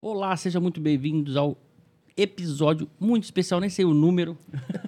[0.00, 1.58] Olá, sejam muito bem-vindos ao
[2.16, 4.38] episódio muito especial, nem sei o número.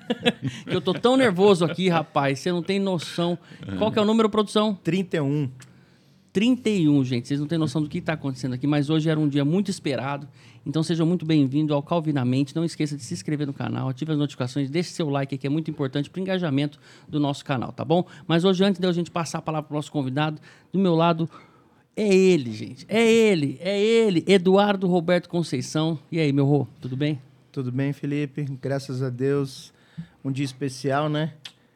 [0.64, 3.36] que eu tô tão nervoso aqui, rapaz, você não tem noção.
[3.76, 4.72] Qual que é o número, produção?
[4.72, 5.50] 31.
[6.32, 7.26] 31, gente.
[7.26, 9.68] Vocês não têm noção do que está acontecendo aqui, mas hoje era um dia muito
[9.68, 10.28] esperado.
[10.64, 12.54] Então sejam muito bem-vindos ao Calvinamente.
[12.54, 15.50] Não esqueça de se inscrever no canal, ative as notificações, deixe seu like que é
[15.50, 18.06] muito importante para o engajamento do nosso canal, tá bom?
[18.28, 20.40] Mas hoje, antes de a gente passar a palavra para o nosso convidado,
[20.72, 21.28] do meu lado,
[22.00, 22.86] é ele, gente.
[22.88, 25.98] É ele, é ele, Eduardo Roberto Conceição.
[26.10, 27.20] E aí, meu Rô, tudo bem?
[27.52, 28.46] Tudo bem, Felipe?
[28.60, 29.72] Graças a Deus.
[30.24, 31.34] Um dia especial, né?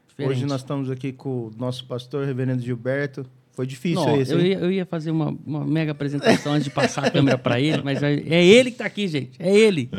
[0.08, 0.30] Diferente.
[0.30, 3.26] Hoje nós estamos aqui com o nosso pastor, reverendo Gilberto.
[3.52, 6.70] Foi difícil Não, esse, eu, ia, eu ia fazer uma, uma mega apresentação antes de
[6.70, 9.40] passar a câmera para ele, mas é é ele que está aqui, gente.
[9.40, 9.90] É ele.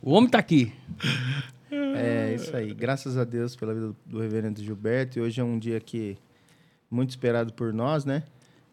[0.00, 0.72] O homem está aqui.
[1.70, 2.72] É, isso aí.
[2.74, 5.18] Graças a Deus pela vida do reverendo Gilberto.
[5.18, 6.16] E hoje é um dia que
[6.90, 8.22] muito esperado por nós, né?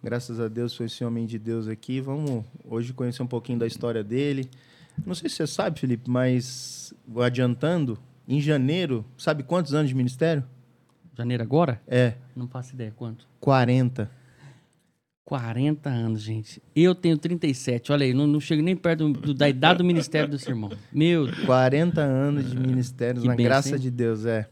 [0.05, 1.99] Graças a Deus foi esse homem de Deus aqui.
[1.99, 4.47] Vamos hoje conhecer um pouquinho da história dele.
[5.03, 9.95] Não sei se você sabe, Felipe, mas vou adiantando, em janeiro, sabe quantos anos de
[9.95, 10.43] ministério?
[11.17, 11.81] Janeiro agora?
[11.87, 13.27] É, Não faço ideia quanto.
[13.39, 14.07] 40.
[15.25, 16.61] 40 anos, gente.
[16.75, 17.91] Eu tenho 37.
[17.91, 20.69] Olha aí, não, não chego nem perto do- da idade do ministério do seu irmão.
[20.93, 21.39] Meu Deus.
[21.45, 23.79] 40 anos de ministérios, Que na graça hein?
[23.81, 24.47] de Deus, é.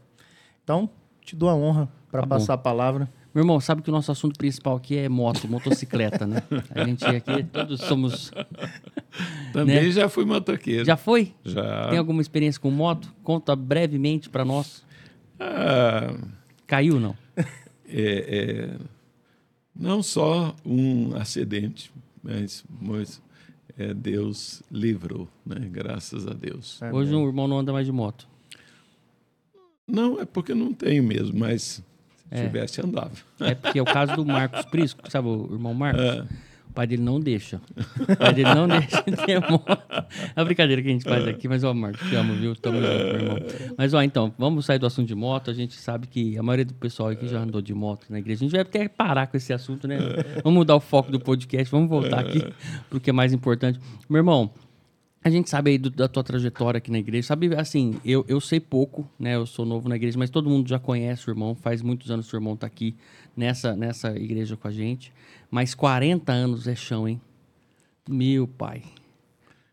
[0.64, 0.90] Então,
[1.20, 2.34] te dou a honra para Tá bom.
[2.34, 3.08] passar a palavra.
[3.34, 6.40] Meu irmão, sabe que o nosso assunto principal aqui é moto, motocicleta, né?
[6.70, 8.30] A gente aqui, todos somos.
[9.52, 9.90] Também Né?
[9.90, 10.84] já fui motoqueiro.
[10.84, 11.34] Já foi?
[11.44, 11.88] Já.
[11.88, 13.12] Tem alguma experiência com moto?
[13.24, 14.84] Conta brevemente para nós.
[15.40, 16.14] Ah,
[16.66, 17.16] Caiu, não?
[17.36, 17.44] é,
[17.88, 18.78] é,
[19.74, 21.90] não só um acidente,
[22.22, 23.20] mas, mas
[23.76, 25.56] é, Deus livrou, né?
[25.72, 26.80] Graças a Deus.
[26.92, 28.28] Hoje o irmão não anda mais de moto.
[29.88, 31.82] Não, é porque não tenho mesmo, mas
[32.32, 32.46] se É.
[32.46, 33.10] tivesse, andava.
[33.40, 36.02] É porque é o caso do Marcos Prisco, sabe o irmão Marcos?
[36.02, 36.24] É.
[36.68, 37.60] O pai dele não deixa.
[38.00, 39.64] O pai dele não deixa de ter moto.
[40.34, 42.56] É uma brincadeira que a gente faz aqui, mas, ó, Marcos, te amo, viu?
[42.56, 43.38] Tamo junto, meu irmão.
[43.78, 45.52] Mas, ó, então, vamos sair do assunto de moto.
[45.52, 48.40] A gente sabe que a maioria do pessoal aqui já andou de moto na igreja.
[48.40, 49.98] A gente vai até parar com esse assunto, né?
[50.42, 52.42] Vamos mudar o foco do podcast, vamos voltar aqui
[52.90, 53.78] pro que é mais importante.
[54.10, 54.50] Meu irmão,
[55.24, 57.28] a gente sabe aí do- da tua trajetória aqui na igreja.
[57.28, 59.34] Sabe, assim, eu, eu sei pouco, né?
[59.36, 61.54] Eu sou novo na igreja, mas todo mundo já conhece o irmão.
[61.54, 62.94] Faz muitos anos que o irmão tá aqui
[63.34, 65.10] nessa, nessa igreja com a gente.
[65.50, 67.18] Mas 40 anos é chão, hein?
[68.06, 68.82] Meu pai.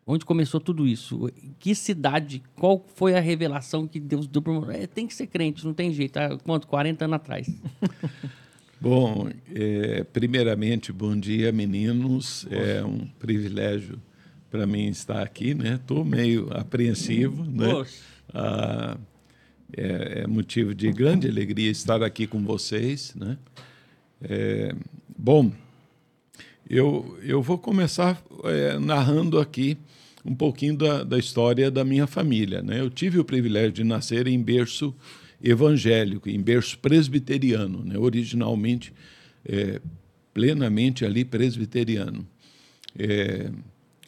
[0.06, 1.30] Onde começou tudo isso?
[1.58, 2.42] Que cidade?
[2.56, 5.92] Qual foi a revelação que Deus deu para é, Tem que ser crente, não tem
[5.92, 6.16] jeito.
[6.16, 6.66] Ah, quanto?
[6.66, 7.46] 40 anos atrás.
[8.80, 12.46] Bom, é, primeiramente, bom dia, meninos.
[12.50, 14.00] É um privilégio
[14.52, 15.76] para mim estar aqui, né?
[15.76, 17.72] Estou meio apreensivo, né?
[17.72, 17.96] Poxa.
[18.34, 18.98] Ah,
[19.74, 23.38] é, é motivo de grande alegria estar aqui com vocês, né?
[24.20, 24.74] É,
[25.18, 25.50] bom,
[26.68, 29.78] eu, eu vou começar é, narrando aqui
[30.22, 32.62] um pouquinho da, da história da minha família.
[32.62, 32.78] Né?
[32.78, 34.94] Eu tive o privilégio de nascer em berço
[35.42, 37.98] evangélico, em berço presbiteriano, né?
[37.98, 38.92] originalmente
[39.46, 39.80] é,
[40.34, 42.26] plenamente ali presbiteriano.
[42.96, 43.50] É,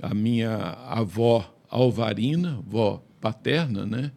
[0.00, 0.56] a minha
[0.88, 4.12] avó Alvarina, avó paterna, né?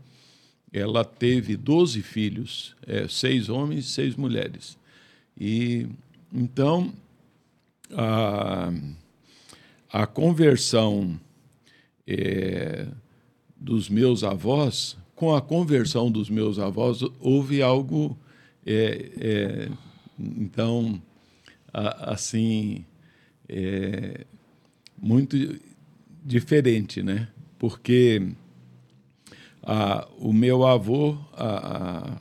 [0.71, 4.77] ela teve 12 filhos, é, seis homens e seis mulheres.
[5.39, 5.87] E
[6.33, 6.93] então
[7.91, 8.71] a,
[9.91, 11.19] a conversão
[12.05, 12.87] é,
[13.55, 18.17] dos meus avós, com a conversão dos meus avós, houve algo.
[18.65, 19.69] é, é,
[20.19, 21.01] então,
[21.73, 22.83] a- assim,
[23.47, 24.25] é,
[24.97, 25.37] muito
[26.27, 27.29] diferente, né?
[27.57, 28.21] Porque
[29.63, 32.17] a, o meu avô a-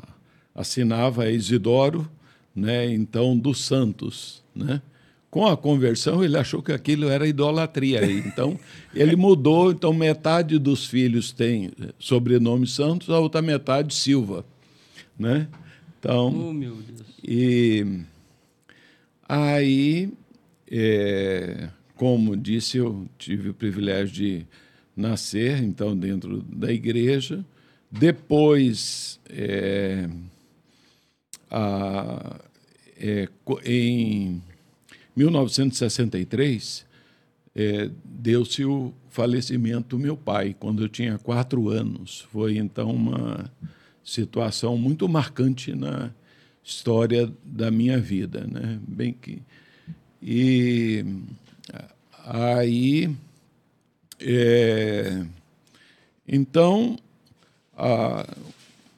[0.54, 2.08] a- assinava Isidoro,
[2.54, 2.90] né?
[2.92, 4.80] Então dos Santos, né?
[5.30, 8.58] Com a conversão ele achou que aquilo era idolatria, então
[8.94, 9.70] ele mudou.
[9.72, 14.46] Então metade dos filhos tem sobrenome Santos, a outra metade Silva,
[15.18, 15.48] né?
[15.98, 17.06] Então Oh, meu Deus.
[17.22, 17.84] e
[19.28, 20.10] aí,
[20.70, 24.46] é, como disse, eu tive o privilégio de
[24.96, 27.44] nascer, então, dentro da igreja.
[27.90, 30.08] Depois, é,
[31.50, 32.40] a-
[32.98, 33.28] é,
[33.64, 34.42] em
[35.16, 36.84] 1963,
[37.54, 42.26] é, deu-se o falecimento do meu pai, quando eu tinha quatro anos.
[42.30, 43.50] Foi, então, uma
[44.04, 46.10] situação muito marcante na
[46.62, 48.78] história da minha vida, né?
[48.86, 49.40] Bem que
[50.22, 51.04] e
[52.24, 53.14] aí
[54.20, 55.24] é,
[56.26, 56.98] então
[57.76, 58.26] a,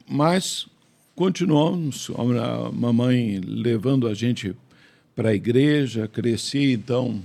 [0.08, 0.66] mas
[1.14, 4.54] continuamos a mamãe levando a gente
[5.14, 7.22] para a igreja cresci então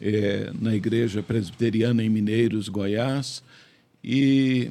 [0.00, 3.42] é, na Igreja Presbiteriana em Mineiros, Goiás,
[4.02, 4.70] e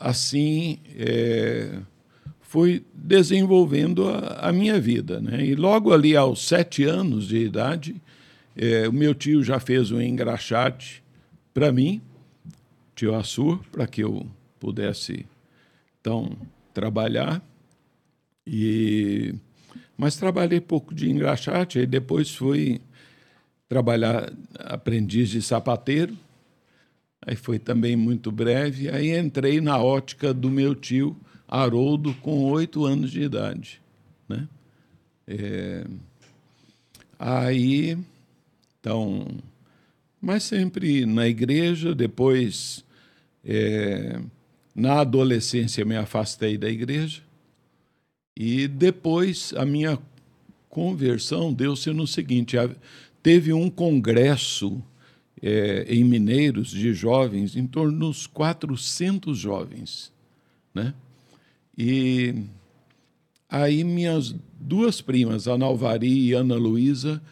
[0.00, 1.78] assim é,
[2.52, 5.22] fui desenvolvendo a, a, minha vida.
[5.22, 5.42] Né?
[5.42, 7.96] E logo ali aos sete anos de idade,
[8.54, 11.02] é, o meu tio já fez um engraxate
[11.54, 12.02] para mim,
[12.94, 14.26] tio Assur, para que eu
[14.60, 15.24] pudesse
[15.98, 16.36] então
[16.74, 17.42] trabalhar.
[18.46, 19.34] E
[19.96, 22.82] mas trabalhei pouco de engraxate, e depois fui
[23.66, 26.14] trabalhar aprendiz de sapateiro.
[27.26, 28.90] Aí foi também muito breve.
[28.90, 31.16] Aí entrei na ótica do meu tio
[31.54, 33.82] Haroldo com oito anos de idade,
[34.26, 34.48] né?
[35.26, 35.84] É...
[37.18, 37.98] Aí,
[38.80, 39.26] então,
[40.18, 41.94] mas sempre na igreja.
[41.94, 42.82] Depois,
[43.44, 44.18] é...
[44.74, 47.20] na adolescência, me afastei da igreja
[48.34, 49.98] e depois a minha
[50.70, 52.56] conversão deu-se no seguinte:
[53.22, 54.82] teve um congresso
[55.42, 60.10] é, em Mineiros de jovens, em torno dos 400 jovens,
[60.74, 60.94] né?
[61.76, 62.34] E
[63.48, 67.22] aí minhas duas primas, Ana Alvari e Ana Luísa,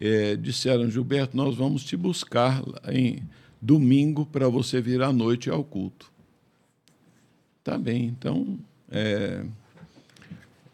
[0.00, 3.22] é, disseram, Gilberto, nós vamos te buscar em
[3.60, 6.10] domingo para você vir à noite ao culto.
[7.64, 8.58] Tá bem, então
[8.90, 9.44] é,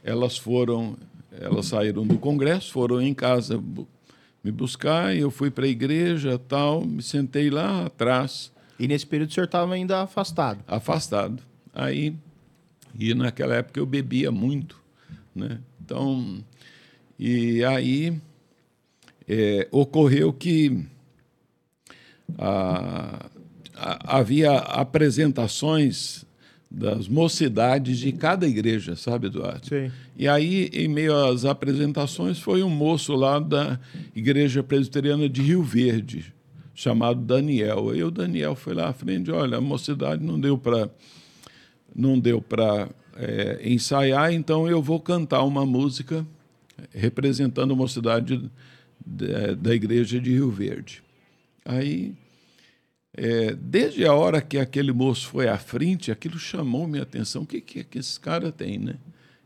[0.03, 0.97] elas foram,
[1.33, 3.61] elas saíram do congresso, foram em casa
[4.45, 8.53] me buscar, eu fui para a igreja, tal, me sentei lá atrás.
[8.79, 10.63] E nesse período o senhor estava ainda afastado?
[10.67, 11.43] Afastado.
[11.73, 12.15] Aí,
[12.99, 14.81] e naquela época eu bebia muito,
[15.35, 15.59] né?
[15.81, 16.43] Então,
[17.19, 18.21] e aí
[19.29, 20.85] é, ocorreu que
[22.39, 23.27] a,
[23.75, 26.25] a, havia apresentações
[26.71, 29.67] das mocidades de cada igreja, sabe, Eduardo?
[29.69, 29.93] Sim.
[30.17, 33.79] E aí, em meio às apresentações, foi um moço lá da
[34.15, 36.35] Igreja Presbiteriana de Rio Verde,
[36.75, 37.91] chamado Daniel.
[37.91, 40.91] Aí o Daniel foi lá à frente, olha, a mocidade não deu para
[41.95, 46.27] não deu para é, ensaiar, então eu vou cantar uma música
[46.93, 48.51] representando a mocidade
[49.05, 51.03] da, da igreja de Rio Verde.
[51.65, 52.15] Aí
[53.17, 57.43] é, desde a hora que aquele moço foi à frente, aquilo chamou minha atenção.
[57.43, 58.97] O que, que, é que esse cara tem, né?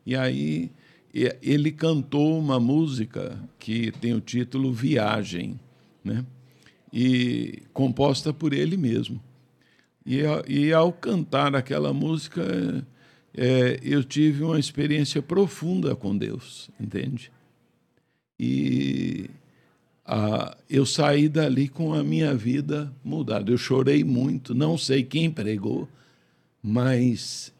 [0.06, 0.70] E aí
[1.42, 5.60] ele cantou uma música que tem o título Viagem,
[6.02, 6.24] né?
[6.90, 9.20] E composta por ele mesmo.
[10.08, 12.42] E, e ao cantar aquela música,
[13.36, 17.30] é, eu tive uma experiência profunda com Deus, entende?
[18.40, 19.28] E
[20.70, 23.50] eu saí dali com a minha vida mudada.
[23.50, 25.86] Eu chorei muito, não sei quem pregou,
[26.62, 27.52] mas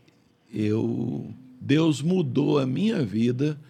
[0.51, 1.31] eu
[1.61, 3.61] Deus mudou a minha vida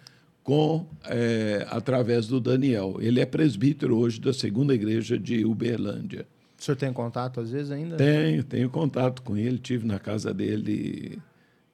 [0.41, 2.97] com é, através do Daniel.
[3.01, 6.25] Ele é presbítero hoje da segunda igreja de Uberlândia.
[6.59, 7.95] O senhor tem contato às vezes ainda?
[7.95, 9.57] Tenho, tenho contato com ele.
[9.57, 11.17] Tive na casa dele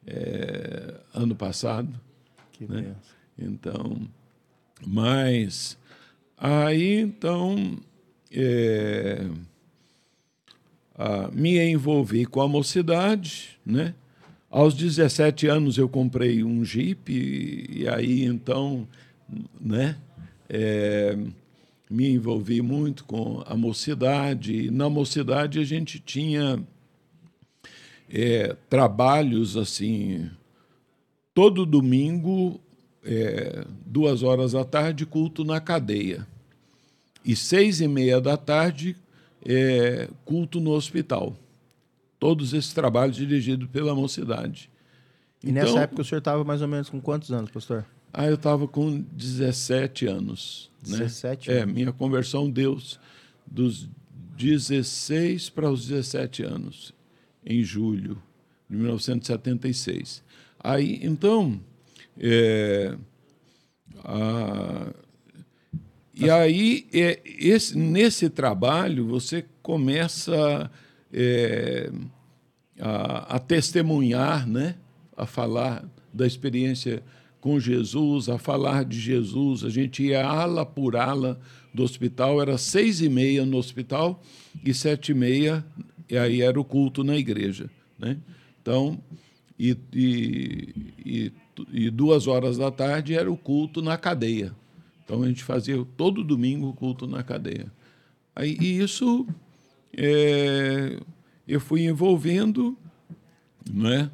[0.05, 1.89] é, ano passado.
[2.51, 2.95] Que né?
[3.37, 4.07] Então,
[4.85, 5.77] mas
[6.37, 7.77] Aí, então,
[8.31, 9.25] é,
[10.95, 13.95] a, me envolvi com a mocidade, né?
[14.49, 18.87] Aos 17 anos eu comprei um Jeep e, e aí, então,
[19.59, 19.97] né?
[20.49, 21.17] É,
[21.89, 24.65] me envolvi muito com a mocidade.
[24.65, 26.59] E na mocidade a gente tinha
[28.09, 30.29] é, trabalhos assim.
[31.33, 32.59] Todo domingo
[33.05, 36.27] é, duas horas da tarde, culto na cadeia.
[37.23, 38.97] E seis e meia da tarde,
[39.45, 41.35] é, culto no hospital.
[42.19, 44.69] Todos esses trabalhos dirigidos pela mocidade.
[45.43, 47.85] E então, nessa época o senhor estava mais ou menos com quantos anos, pastor?
[48.17, 50.71] Ah, eu estava com 17 anos.
[50.81, 51.57] 17 né?
[51.57, 51.69] anos?
[51.69, 52.79] É, minha conversão deu
[53.45, 53.89] dos
[54.37, 56.93] 16 para os 17 anos,
[57.45, 58.17] em julho
[58.69, 60.23] de 1976.
[60.57, 61.59] Aí, então,
[62.17, 62.95] é,
[64.01, 64.93] a,
[66.15, 70.71] e aí, é, esse, nesse trabalho, você começa
[71.11, 71.91] é,
[72.79, 74.75] a, a, testemunhar, né?
[75.17, 77.03] a falar da experiência
[77.45, 79.63] com Jesus, a falar de Jesus.
[79.63, 81.39] A gente ia ala por ala
[81.71, 84.19] do hospital, era seis e meia no hospital
[84.65, 85.63] e sete e meia,
[86.09, 87.69] e aí era o culto na igreja.
[87.99, 88.17] Né?
[88.59, 88.99] Então,
[89.59, 90.75] e, e,
[91.05, 91.31] e
[91.71, 94.51] e duas horas da tarde era o culto na cadeia.
[95.03, 97.71] Então a gente fazia todo domingo o culto na cadeia.
[98.35, 99.25] Aí, e isso
[99.95, 100.99] é,
[101.47, 102.75] eu fui envolvendo,
[103.71, 104.09] né?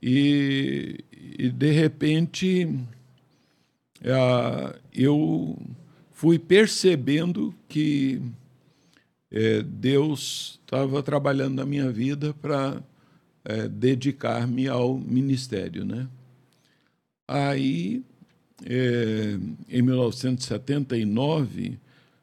[0.00, 1.02] E,
[1.38, 2.68] e de repente
[4.02, 5.58] é, eu
[6.12, 8.20] fui percebendo que
[9.30, 12.82] é, Deus estava trabalhando na minha vida para
[13.44, 16.08] é, dedicar-me ao ministério, né?
[17.28, 18.04] Aí,
[18.64, 19.38] é,
[19.68, 21.78] em 1979,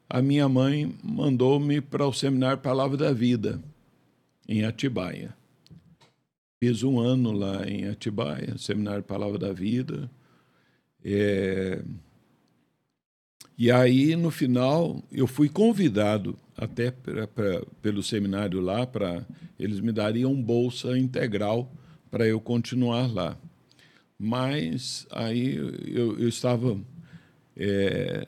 [0.08, 3.60] a minha mãe mandou-me para o seminário Palavra da Vida,
[4.48, 5.34] em Atibaia.
[6.64, 10.10] Fiz um ano lá em Atibaia, seminário Palavra da Vida.
[11.04, 11.84] É...
[13.58, 19.26] E aí, no final, eu fui convidado até pra, pra, pelo seminário lá para
[19.60, 21.70] eles me dariam bolsa integral
[22.10, 23.36] para eu continuar lá.
[24.18, 26.80] Mas aí eu, eu estava
[27.58, 28.26] é,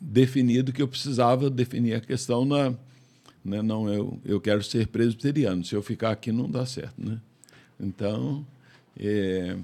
[0.00, 2.74] definido que eu precisava definir a questão na
[3.44, 7.20] né, não eu eu quero ser presbiteriano se eu ficar aqui não dá certo né?
[7.78, 8.46] Então
[8.98, 9.56] é,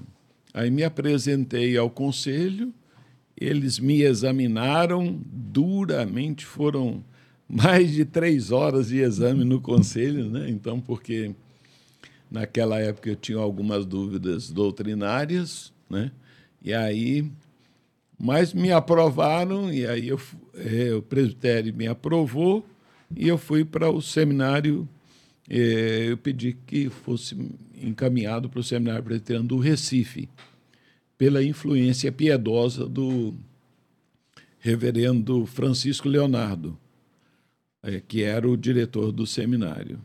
[0.53, 2.73] aí me apresentei ao conselho
[3.35, 7.03] eles me examinaram duramente foram
[7.49, 10.49] mais de três horas de exame no conselho né?
[10.49, 11.31] Então porque
[12.29, 16.11] naquela época eu tinha algumas dúvidas doutrinárias né?
[16.63, 17.31] E aí
[18.23, 20.21] mas me aprovaram, e aí eu,
[20.53, 22.63] é, o presbitério me aprovou,
[23.15, 24.87] e eu fui para o seminário.
[25.49, 27.35] É, eu pedi que fosse
[27.75, 30.29] encaminhado para o seminário presbiteriano do Recife,
[31.17, 33.33] pela influência piedosa do
[34.59, 36.77] reverendo Francisco Leonardo,
[37.81, 39.99] é, que era o diretor do seminário.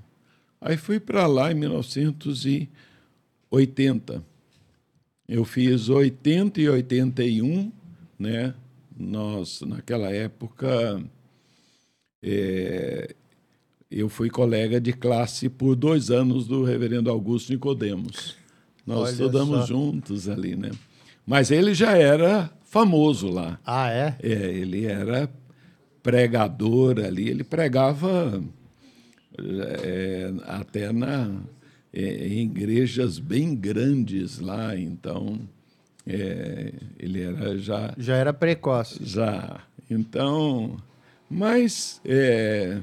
[0.61, 4.25] Aí fui para lá em 1980.
[5.29, 7.71] Eu fiz 80 e 81
[8.19, 8.55] né?
[8.99, 11.03] Nós, naquela época,
[12.23, 13.15] é,
[13.91, 18.37] eu fui colega de classe por dois anos do reverendo Augusto Nicodemos.
[18.87, 19.67] Nós Olha estudamos só.
[19.67, 20.71] juntos ali, né?
[21.27, 23.59] Mas ele já era famoso lá.
[23.65, 24.17] Ah, é?
[24.23, 25.29] É, ele era
[26.03, 28.43] pregador ali, ele pregava
[29.39, 31.41] é, até na,
[31.93, 35.41] é, em igrejas bem grandes lá, então
[36.07, 37.93] é, ele era já.
[37.99, 39.05] Já era precoce.
[39.05, 39.61] Já.
[39.91, 40.77] Então,
[41.29, 42.81] mas é,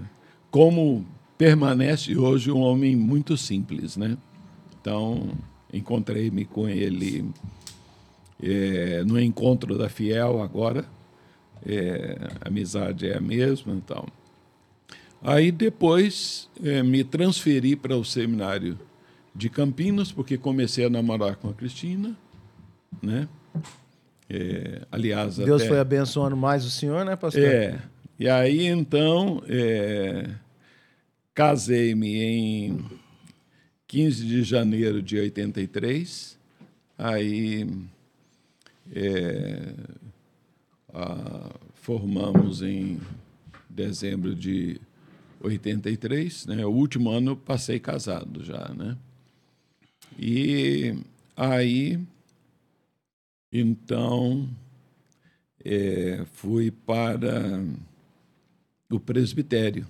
[0.52, 1.06] como
[1.38, 4.18] permanece hoje um homem muito simples, né?
[4.80, 5.30] Então,
[5.72, 7.26] encontrei-me com ele
[8.42, 10.86] é, no encontro da Fiel agora.
[11.66, 14.06] É, a amizade é a mesma, então.
[15.22, 18.78] Aí depois é, me transferi para o seminário
[19.34, 22.16] de Campinas, porque comecei a namorar com a Cristina
[23.02, 23.28] né?
[24.30, 25.70] É, aliás, Deus até...
[25.70, 27.44] foi abençoando mais o senhor, né, pastor?
[27.44, 27.80] É.
[28.24, 30.34] E aí, então, é...
[31.34, 32.86] casei-me em
[33.86, 36.40] 15 de janeiro de 83.
[36.98, 37.68] Aí
[38.96, 39.74] é...
[40.94, 41.52] a...
[41.74, 42.98] formamos em
[43.70, 44.80] dezembro de
[45.42, 46.66] 83, né?
[46.66, 48.98] O último ano passei casado já, né?
[50.18, 50.96] E
[51.36, 52.00] aí
[53.52, 54.50] então,
[55.66, 57.62] é, fui para
[58.90, 59.88] o presbitério,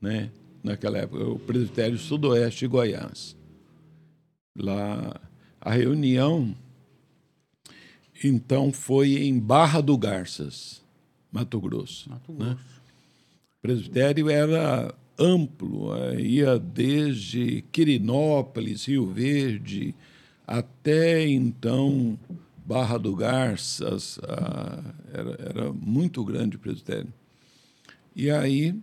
[0.00, 0.30] né?
[0.62, 3.36] naquela época, o presbitério sudoeste de Goiás.
[4.56, 5.20] Lá,
[5.60, 6.54] a reunião,
[8.22, 10.84] então, foi em Barra do Garças,
[11.30, 12.10] Mato Grosso.
[12.10, 12.38] Mato né?
[12.38, 12.54] Grosso.
[12.54, 12.62] Né?
[13.58, 19.94] O presbitério era amplo, ia desde Quirinópolis, Rio Verde,
[20.46, 22.18] até então
[22.64, 24.18] Barra do Garças,
[25.12, 27.12] era, era muito grande o presbitério.
[28.20, 28.74] E aí,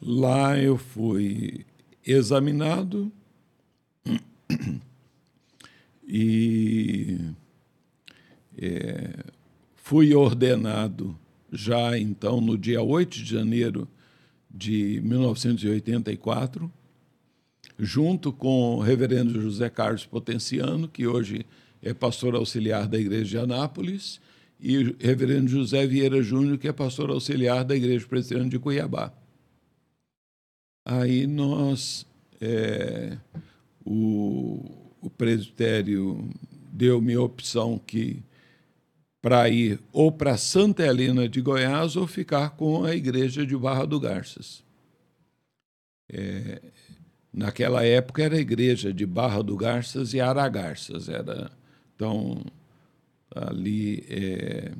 [0.00, 1.66] lá eu fui
[2.06, 3.12] examinado
[6.08, 7.18] e
[8.56, 9.22] é,
[9.74, 11.14] fui ordenado
[11.52, 13.86] já então no dia 8 de janeiro
[14.50, 16.72] de 1984,
[17.78, 21.44] junto com o reverendo José Carlos Potenciano, que hoje
[21.82, 24.18] é pastor auxiliar da Igreja de Anápolis,
[24.58, 29.12] e o reverendo José Vieira Júnior, que é pastor auxiliar da Igreja Presbiteriana de Cuiabá.
[30.84, 32.06] Aí nós,
[32.40, 33.16] é,
[33.84, 34.64] o,
[35.00, 36.28] o presbitério
[36.72, 38.22] deu-me a opção que
[39.20, 43.84] para ir ou para Santa Helena de Goiás ou ficar com a igreja de Barra
[43.84, 44.62] do Garças.
[46.08, 46.62] É,
[47.32, 51.50] naquela época era a igreja de Barra do Garças e Aragarças, era
[51.96, 52.44] então,
[53.36, 54.72] ali é,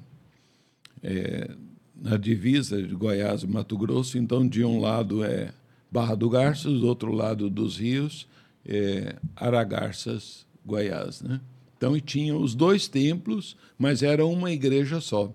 [1.03, 1.51] é,
[1.95, 5.53] na divisa de Goiás e Mato Grosso, então de um lado é
[5.91, 8.29] Barra do Garças, do outro lado dos rios,
[8.65, 11.23] é Aragarças, Goiás.
[11.23, 11.41] Né?
[11.77, 15.33] Então, e tinha os dois templos, mas era uma igreja só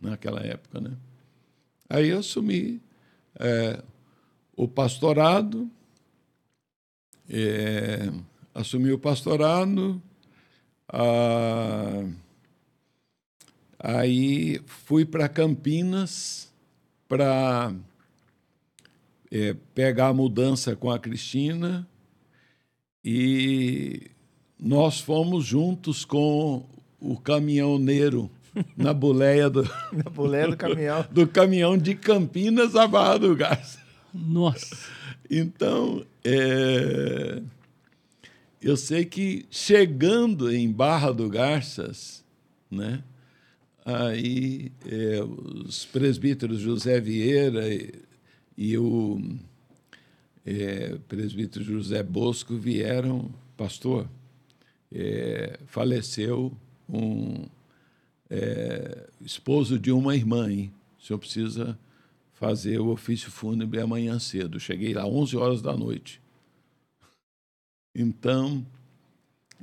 [0.00, 0.92] naquela época, né?
[1.88, 2.80] Aí eu assumi
[3.38, 3.82] é,
[4.56, 5.70] o pastorado,
[7.28, 8.10] é,
[8.54, 10.02] assumi o pastorado,
[10.88, 12.04] ah,
[13.82, 16.52] aí fui para Campinas
[17.08, 17.74] para
[19.30, 21.86] é, pegar a mudança com a Cristina
[23.04, 24.10] e
[24.58, 26.64] nós fomos juntos com
[27.00, 28.30] o caminhoneiro
[28.76, 29.62] na boleia do,
[29.92, 31.06] na boleia do caminhão.
[31.10, 33.80] do caminhão de Campinas a Barra do Garça.
[34.14, 34.76] Nossa.
[35.28, 37.42] Então, é,
[38.60, 42.22] eu sei que chegando em Barra do Garças,
[42.70, 43.02] né,
[43.84, 47.92] aí é, os presbíteros José Vieira e,
[48.56, 49.20] e o
[50.44, 54.08] é, presbítero José Bosco vieram, pastor,
[54.92, 56.52] é, faleceu
[56.88, 57.46] um
[58.28, 60.72] é, esposo de uma irmã, hein?
[60.98, 61.78] o senhor precisa
[62.34, 64.58] fazer o ofício fúnebre amanhã cedo.
[64.58, 66.20] Cheguei lá 11 horas da noite.
[67.94, 68.66] Então,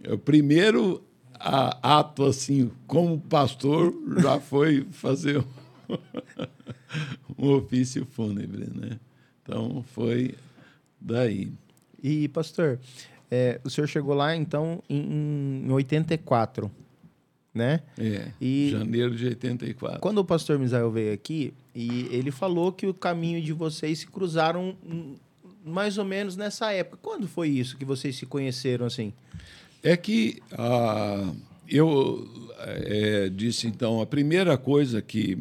[0.07, 1.03] o primeiro
[1.39, 5.43] ato, assim, como pastor, já foi fazer
[7.37, 8.99] um ofício fúnebre, né?
[9.41, 10.35] Então, foi
[10.99, 11.51] daí.
[12.03, 12.79] E, pastor,
[13.31, 16.69] é, o senhor chegou lá, então, em, em 84,
[17.53, 17.81] né?
[17.97, 19.99] É, e janeiro de 84.
[19.99, 24.07] Quando o pastor Misael veio aqui, e ele falou que o caminho de vocês se
[24.07, 24.75] cruzaram
[25.63, 26.99] mais ou menos nessa época.
[27.01, 29.13] Quando foi isso que vocês se conheceram, assim?
[29.83, 31.31] É que ah,
[31.67, 32.27] eu
[32.59, 35.37] é, disse, então, a primeira coisa que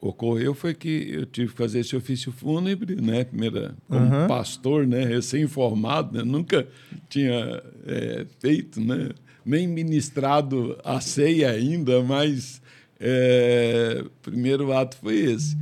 [0.00, 3.24] ocorreu foi que eu tive que fazer esse ofício fúnebre, né?
[3.24, 4.26] Primeira, como uhum.
[4.26, 5.04] pastor, né?
[5.04, 6.24] Recém-formado, né?
[6.24, 6.66] nunca
[7.08, 9.10] tinha é, feito, né?
[9.44, 12.60] Nem ministrado a ceia ainda, mas
[13.00, 15.56] é, primeiro ato foi esse.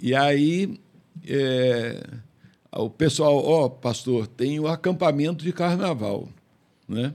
[0.00, 0.78] E aí
[1.26, 2.02] é,
[2.74, 6.28] o pessoal, ó, oh, pastor, tem o acampamento de carnaval,
[6.92, 7.14] né?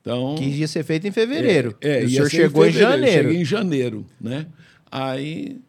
[0.00, 1.76] Então, que ia ser feito em fevereiro.
[1.80, 3.28] É, é o senhor chegou em, em janeiro.
[3.28, 4.46] Cheguei em janeiro, né?
[4.90, 5.60] Aí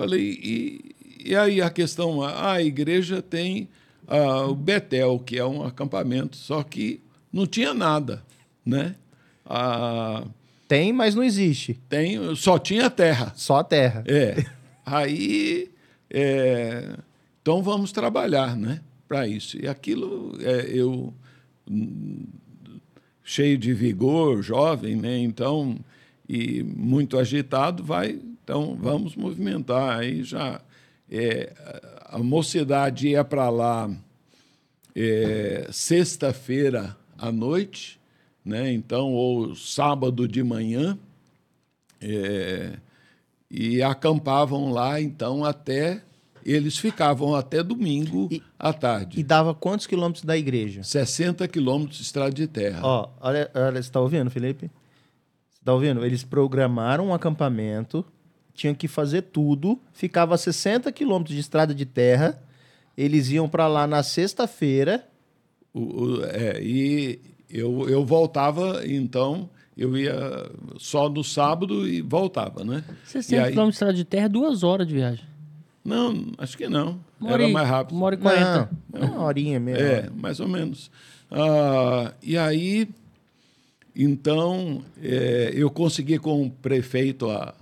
[0.00, 0.94] Falei, e,
[1.26, 3.68] e aí a questão, a igreja tem
[4.48, 8.22] o Betel, que é um acampamento, só que não tinha nada,
[8.64, 8.94] né?
[10.66, 11.78] Tem, mas não existe.
[11.88, 13.32] Tem, só tinha terra.
[13.36, 14.04] Só terra.
[14.06, 14.42] É.
[14.86, 15.70] Aí,
[16.08, 16.96] é,
[17.42, 18.80] então vamos trabalhar, né?
[19.06, 19.58] Para isso.
[19.60, 21.12] E aquilo, é, eu
[23.30, 25.16] cheio de vigor, jovem, né?
[25.18, 25.78] Então,
[26.28, 30.00] e muito agitado, vai então, vamos movimentar.
[30.00, 30.60] Aí já
[31.08, 31.52] é,
[32.06, 33.88] a mocidade ia para lá
[34.96, 38.00] é, sexta-feira à noite,
[38.44, 38.72] né?
[38.72, 40.98] então, ou sábado de manhã,
[42.00, 42.72] é,
[43.48, 46.02] e acampavam lá, então, até.
[46.44, 49.18] Eles ficavam até domingo e, à tarde.
[49.20, 50.82] E dava quantos quilômetros da igreja?
[50.82, 52.80] 60 quilômetros de estrada de terra.
[52.82, 54.70] Ó, olha, olha você está ouvindo, Felipe?
[55.50, 56.04] Você está ouvindo?
[56.04, 58.04] Eles programaram um acampamento
[58.60, 62.42] tinham que fazer tudo, ficava a 60 quilômetros de estrada de terra,
[62.96, 65.06] eles iam para lá na sexta-feira.
[66.32, 70.14] É, e eu, eu voltava, então, eu ia
[70.78, 72.84] só no sábado e voltava, né?
[73.06, 75.24] 60 quilômetros de estrada de terra, duas horas de viagem.
[75.84, 77.00] Não, acho que não.
[77.18, 77.96] Uma Era mais rápido.
[77.96, 78.70] Uma hora e quarenta.
[78.92, 79.82] Não, uma horinha mesmo.
[79.82, 80.90] É, mais ou menos.
[81.30, 82.88] Ah, e aí,
[83.94, 87.54] então, é, eu consegui com o prefeito a,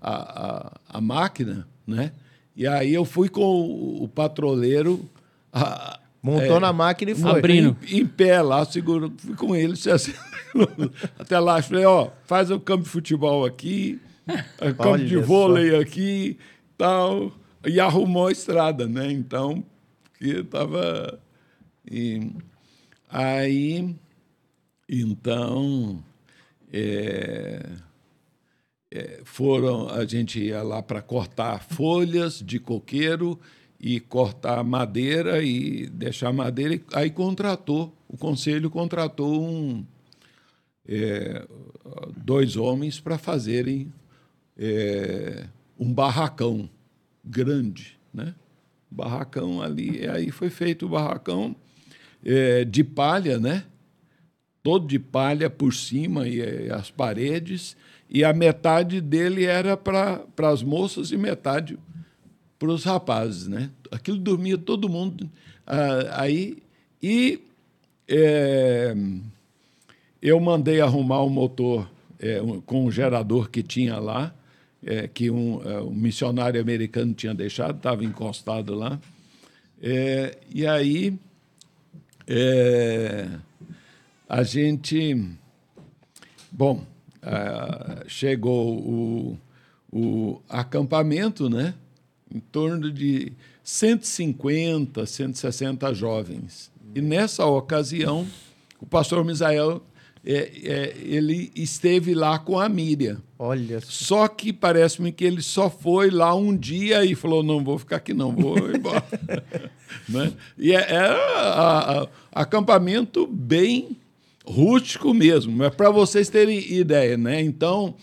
[0.00, 0.12] a,
[0.46, 2.12] a, a máquina, né?
[2.56, 5.04] E aí eu fui com o, o patroleiro.
[5.52, 7.30] A, Montou é, na máquina e foi.
[7.38, 7.76] Abrindo.
[7.86, 10.12] Em, em pé lá, seguro, fui com ele, assim,
[11.16, 14.00] até lá, falei, ó, faz o campo de futebol aqui,
[14.58, 15.80] campo Olha de vôlei só.
[15.80, 16.36] aqui,
[16.76, 17.30] tal,
[17.66, 19.10] e arrumou a estrada, né?
[19.10, 19.64] Então,
[20.18, 21.20] que tava
[21.90, 22.32] e,
[23.08, 23.94] aí,
[24.88, 26.02] então,
[26.72, 27.64] é,
[28.90, 33.38] é, foram, a gente ia lá para cortar folhas de coqueiro
[33.78, 36.74] e cortar madeira e deixar madeira.
[36.74, 39.84] E aí contratou, o conselho contratou um,
[40.88, 41.46] é,
[42.16, 43.92] dois homens para fazerem
[44.58, 45.46] é,
[45.78, 46.68] um barracão
[47.26, 48.34] grande, né?
[48.90, 51.56] Barracão ali, e aí foi feito o barracão
[52.24, 53.64] é, de palha, né?
[54.62, 57.76] Todo de palha por cima e, e as paredes
[58.08, 61.78] e a metade dele era para as moças e metade
[62.58, 63.70] para os rapazes, né?
[63.90, 65.30] Aquilo dormia todo mundo
[65.66, 66.58] ah, aí
[67.02, 67.40] e
[68.08, 68.94] é,
[70.22, 74.34] eu mandei arrumar o um motor é, um, com o um gerador que tinha lá,
[74.86, 79.00] é, que um, é, um, missionário americano tinha deixado, estava encostado lá.
[79.82, 81.18] É, e aí
[82.26, 83.28] é,
[84.28, 85.20] a gente.
[86.50, 86.86] Bom,
[88.06, 89.38] chegou o,
[89.92, 91.74] o acampamento, né?
[92.32, 93.32] Em torno de
[93.64, 96.70] 150, 160 jovens.
[96.94, 98.26] E nessa ocasião,
[98.80, 99.82] o pastor Misael
[100.26, 103.22] é, é, ele esteve lá com a Miriam.
[103.38, 103.80] Olha.
[103.80, 107.96] Só que parece-me que ele só foi lá um dia e falou: não vou ficar
[107.96, 109.04] aqui, não, vou embora.
[110.08, 110.32] né?
[110.58, 113.96] E era é, é, é acampamento bem
[114.44, 117.40] rústico mesmo, mas para vocês terem ideia, né?
[117.40, 117.94] Então,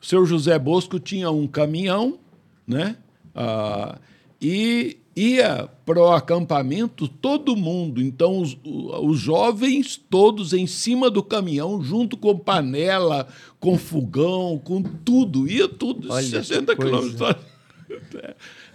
[0.00, 2.18] o seu José Bosco tinha um caminhão,
[2.66, 2.96] né?
[3.34, 3.98] Ah,
[4.40, 8.00] e ia para o acampamento todo mundo.
[8.00, 13.26] Então, os, os jovens todos em cima do caminhão, junto com panela,
[13.58, 15.48] com fogão, com tudo.
[15.48, 17.36] Ia tudo, Olha 60 quilômetros.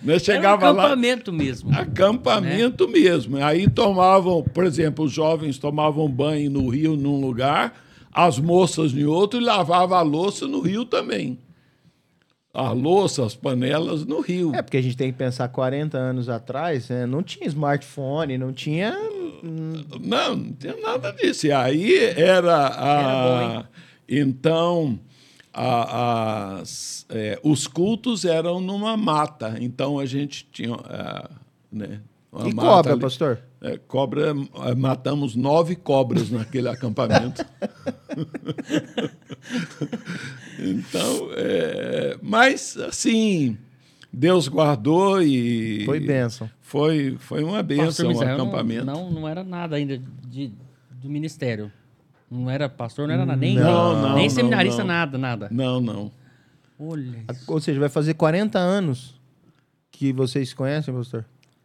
[0.02, 0.18] Né?
[0.18, 1.72] Chegava Era um acampamento lá, mesmo.
[1.72, 2.94] Acampamento né?
[2.94, 3.38] mesmo.
[3.38, 7.80] Aí tomavam, por exemplo, os jovens tomavam banho no rio num lugar,
[8.12, 11.38] as moças em outro e lavavam a louça no rio também
[12.54, 14.54] a louça, as panelas no rio.
[14.54, 17.06] É, porque a gente tem que pensar 40 anos atrás, né?
[17.06, 18.96] não tinha smartphone, não tinha.
[19.42, 21.48] Não, não tinha nada disso.
[21.48, 23.00] E aí era a.
[23.00, 23.66] Era bom,
[24.08, 25.00] então,
[25.52, 29.56] a, as, é, os cultos eram numa mata.
[29.60, 30.76] Então a gente tinha.
[30.90, 31.30] É,
[31.72, 32.02] né,
[32.46, 33.02] e cobra, ali.
[33.02, 33.40] pastor?
[33.64, 37.46] É, cobra, é, matamos nove cobras naquele acampamento.
[40.60, 43.58] então, é, mas assim,
[44.12, 45.86] Deus guardou e.
[45.86, 46.50] Foi bênção.
[46.60, 48.86] Foi, foi uma bênção o acampamento.
[48.86, 49.98] Não, não, era nada ainda
[50.28, 50.52] de,
[50.92, 51.72] do ministério.
[52.30, 55.48] Não era pastor, não era nada, nem, não, não, nem seminarista, não, nada, nada.
[55.50, 56.12] Não, não.
[56.78, 57.24] Olha.
[57.48, 59.18] Ou seja, vai fazer 40 anos
[59.90, 61.24] que vocês conhecem, pastor?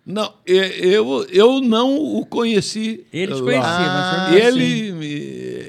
[0.09, 3.05] Não, eu, eu não o conheci.
[3.13, 4.89] Ele te conhecia, mas ele,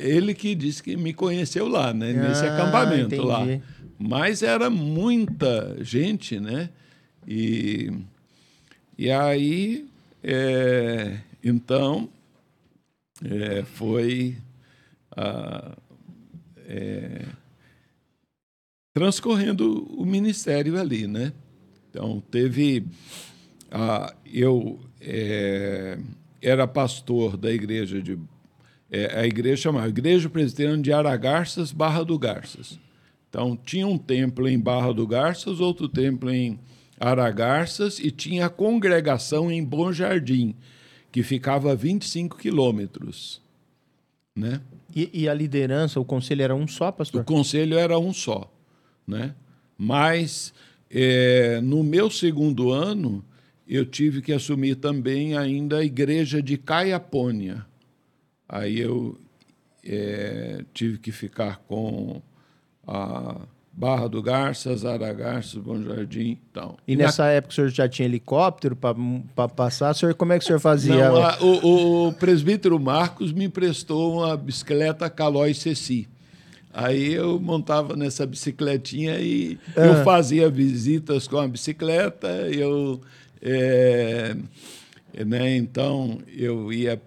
[0.02, 2.14] ele que disse que me conheceu lá, né?
[2.14, 3.22] Nesse ah, acampamento entendi.
[3.22, 3.46] lá.
[4.00, 6.70] Mas era muita gente, né?
[7.28, 7.92] E,
[8.98, 9.86] e aí,
[10.24, 12.08] é, então,
[13.22, 14.38] é, foi
[15.18, 15.76] a,
[16.66, 17.26] é,
[18.94, 21.34] transcorrendo o ministério ali, né?
[21.90, 22.86] Então, teve
[23.72, 25.98] ah, eu é,
[26.42, 28.18] era pastor da igreja de.
[28.92, 32.80] É, a igreja chamava Igreja Presbiteriana de Aragarças, Barra do Garças.
[33.30, 36.60] Então, tinha um templo em Barra do Garças, outro templo em
[37.00, 40.56] Aragarças e tinha a congregação em Bom Jardim,
[41.12, 43.42] que ficava a 25 quilômetros.
[44.36, 44.60] Né?
[44.96, 47.22] E, e, a liderança, o conselho era um só, pastor?
[47.22, 48.52] O conselho era um só.
[49.06, 49.36] Né?
[49.78, 50.52] Mas,
[50.90, 53.24] é, no meu segundo ano,
[53.70, 57.64] eu tive que assumir também ainda a igreja de Caiapônia.
[58.48, 59.16] Aí eu
[59.86, 62.20] é, tive que ficar com
[62.88, 66.78] a Barra do Garças, Aragarças, Bom Jardim e tal.
[66.88, 67.30] E, nessa na...
[67.30, 69.92] época o senhor já tinha helicóptero para passar?
[69.92, 71.08] O senhor, como é que o senhor fazia?
[71.08, 76.10] Não, a, o, o, presbítero Marcos me emprestou uma bicicleta Calói Ceci.
[76.74, 79.86] Aí eu montava nessa bicicletinha e ah.
[79.86, 83.00] eu fazia visitas com a bicicleta, eu
[83.42, 84.36] é,
[85.26, 87.02] né, então, eu ia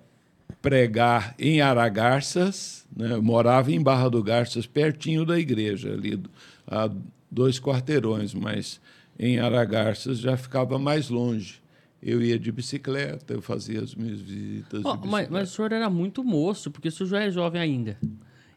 [0.61, 6.21] pregar em Aragarças, né, morava em Barra do Garças, pertinho da igreja, ali
[6.67, 6.91] a
[7.31, 8.81] dois quarteirões, mas
[9.19, 11.61] em Aragarças já ficava mais longe.
[12.03, 14.83] Eu ia de bicicleta, eu fazia as minhas visitas.
[14.85, 17.97] Oh, mas, mas, o senhor era muito moço, porque o senhor já é jovem ainda.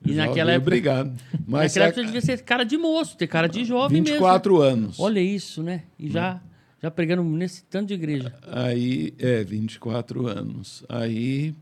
[0.03, 0.67] E jovem, naquela época.
[0.67, 1.21] Obrigado.
[1.47, 4.61] Mas naquela época devia ser cara de moço, ter cara de jovem 24 mesmo.
[4.61, 4.99] 24 anos.
[4.99, 5.83] Olha isso, né?
[5.97, 6.35] E já.
[6.35, 6.54] Hum
[6.85, 8.31] já pregando nesse tanto de igreja.
[8.43, 10.85] Aí, é, 24 anos.
[10.87, 11.55] Aí,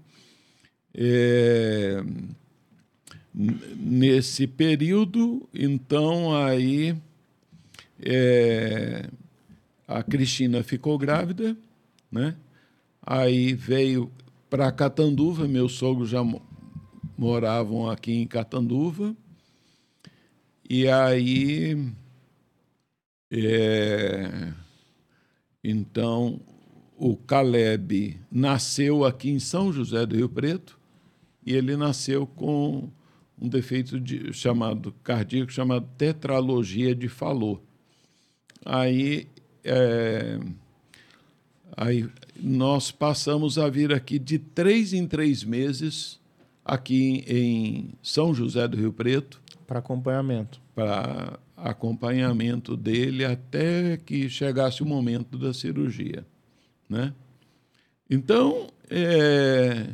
[0.94, 2.04] é,
[3.34, 6.94] nesse período, então, aí,
[8.02, 9.10] é,
[9.88, 11.56] a Cristina ficou grávida,
[12.12, 12.36] né?
[13.02, 14.12] Aí veio
[14.50, 16.22] para Catanduva, meus sogros já
[17.18, 19.16] moravam aqui em Catanduva.
[20.70, 21.82] E aí.
[23.32, 24.63] É,
[25.64, 26.42] então,
[26.98, 30.78] o Caleb nasceu aqui em São José do Rio Preto
[31.46, 32.90] e ele nasceu com
[33.42, 37.62] um defeito de, chamado cardíaco chamado tetralogia de Fallot.
[38.66, 39.28] Aí,
[39.64, 40.40] é,
[41.76, 46.20] aí nós passamos a vir aqui de três em três meses
[46.64, 49.42] aqui em São José do Rio Preto.
[49.68, 50.62] Para acompanhamento.
[50.76, 56.26] Para acompanhamento dele até que chegasse o momento da cirurgia.
[56.90, 57.14] Né?
[58.10, 59.88] Então, é,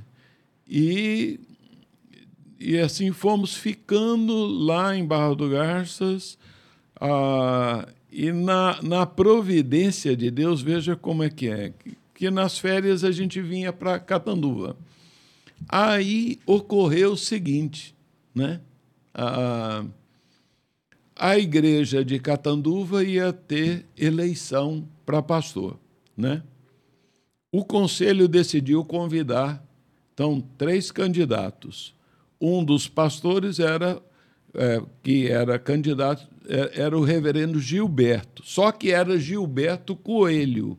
[0.68, 1.40] e,
[2.60, 6.38] e assim fomos ficando lá em Barra do Garças.
[7.00, 11.72] Ah, e na, na providência de Deus, veja como é que é.
[12.16, 14.76] Que nas férias a gente vinha para Catanduva.
[15.68, 17.96] Aí ocorreu o seguinte,
[18.34, 18.60] né?
[19.14, 19.86] A,
[21.20, 25.78] a igreja de Catanduva ia ter eleição para pastor,
[26.16, 26.42] né?
[27.52, 29.62] O conselho decidiu convidar,
[30.14, 31.94] então, três candidatos.
[32.40, 34.02] Um dos pastores era
[34.54, 40.78] é, que era candidato é, era o reverendo Gilberto, só que era Gilberto Coelho,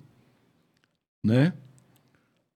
[1.22, 1.52] né?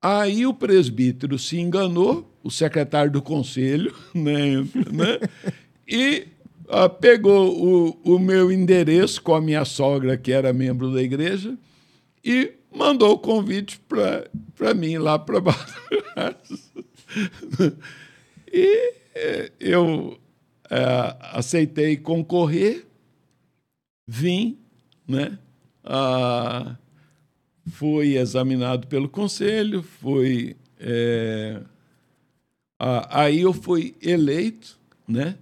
[0.03, 4.57] Aí o presbítero se enganou, o secretário do conselho, né?
[4.93, 5.29] né?
[5.87, 6.27] e
[6.69, 11.57] ah, pegou o, o meu endereço com a minha sogra, que era membro da igreja,
[12.25, 13.81] e mandou o convite
[14.57, 16.37] para mim lá para Barra
[18.53, 20.19] E eh, eu
[20.71, 22.87] é, aceitei concorrer,
[24.07, 24.59] vim,
[25.07, 25.39] né?
[25.85, 26.77] Ah,
[27.71, 30.57] fui examinado pelo conselho, fui.
[30.79, 31.61] É,
[32.79, 35.37] aí eu fui eleito, né?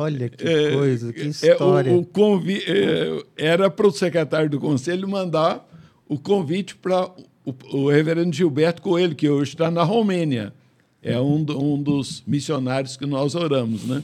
[0.00, 1.90] Olha que é, coisa, que história.
[1.90, 5.68] É, o, o convi é, era para o secretário do conselho mandar
[6.08, 7.10] o convite para
[7.44, 10.52] o, o, reverendo Gilberto Coelho, que hoje está na Romênia.
[11.02, 14.02] É um, um dos missionários que nós oramos, né?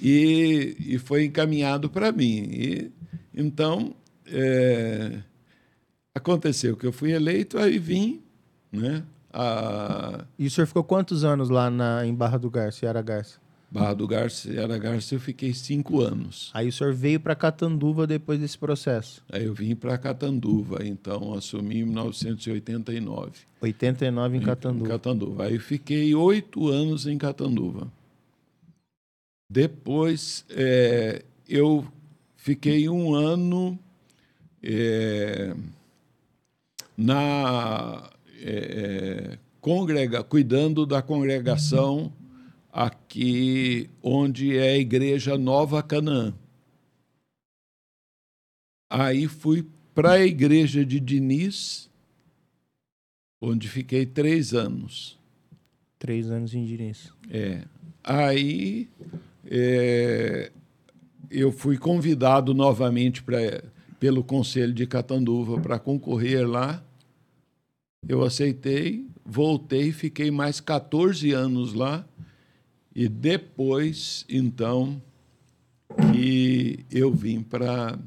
[0.00, 2.48] E, e foi encaminhado para mim.
[2.50, 2.90] E,
[3.34, 3.94] então,
[4.26, 5.18] é,
[6.14, 8.22] aconteceu que eu fui eleito, aí vim,
[8.72, 9.02] né?
[9.32, 10.24] A...
[10.38, 13.45] E o senhor ficou quantos anos lá na, em Barra do Garça, Yara Garça?
[13.70, 16.50] Barra do Garça, Yara Garça, eu fiquei cinco anos.
[16.54, 19.22] Aí o senhor veio para Catanduva depois desse processo?
[19.30, 23.32] Aí eu vim para Catanduva, então assumi em 1989.
[23.60, 24.86] 89 em Catanduva.
[24.86, 25.44] Em Catanduva.
[25.44, 27.90] Aí fiquei oito anos em Catanduva.
[29.50, 31.86] Depois é, eu
[32.36, 33.78] fiquei um ano
[34.62, 35.54] é,
[36.96, 42.12] na é, congrega, cuidando da congregação
[42.76, 46.34] aqui onde é a igreja Nova Canaã.
[48.90, 51.88] Aí fui para a igreja de Diniz,
[53.40, 55.18] onde fiquei três anos.
[55.98, 57.10] Três anos em Diniz.
[57.30, 57.64] É.
[58.04, 58.90] Aí
[59.46, 60.52] é,
[61.30, 63.38] eu fui convidado novamente pra,
[63.98, 66.84] pelo Conselho de Catanduva para concorrer lá.
[68.06, 72.06] Eu aceitei, voltei, fiquei mais 14 anos lá.
[72.98, 75.02] E depois, então,
[76.10, 77.98] que eu vim para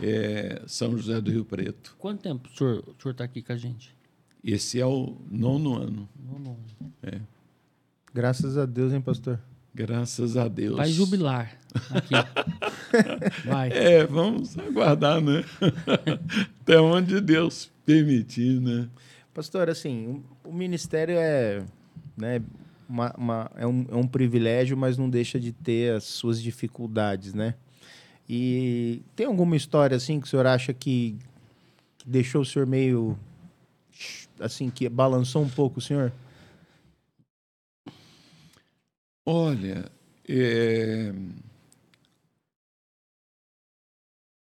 [0.00, 1.94] é, São José do Rio Preto.
[1.98, 3.94] Quanto tempo o senhor está aqui com a gente?
[4.42, 6.08] Esse é o nono ano.
[6.18, 6.92] Nono ano.
[7.02, 7.20] É.
[8.14, 9.38] Graças a Deus, hein, pastor?
[9.74, 10.78] Graças a Deus.
[10.78, 11.54] Vai jubilar
[11.90, 12.14] aqui.
[13.44, 13.68] Vai.
[13.72, 15.44] É, vamos aguardar, né?
[16.62, 18.88] Até onde Deus permitir, né?
[19.34, 21.62] Pastor, assim, o ministério é,
[22.16, 22.40] né,
[22.88, 27.34] uma, uma, é, um, é um privilégio, mas não deixa de ter as suas dificuldades,
[27.34, 27.54] né?
[28.28, 31.16] E tem alguma história, assim, que o senhor acha que
[32.04, 33.18] deixou o senhor meio,
[34.40, 36.12] assim, que balançou um pouco o senhor?
[39.24, 39.90] Olha,
[40.28, 41.12] é...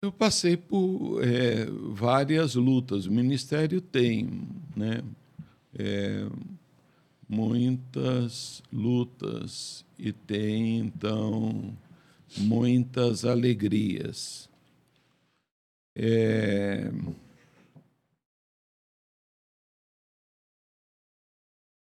[0.02, 3.06] eu passei por é, várias lutas.
[3.06, 5.02] O Ministério tem né,
[5.78, 6.26] é,
[7.32, 11.74] muitas lutas e tem, então,
[12.36, 14.50] muitas alegrias.
[15.96, 16.90] É...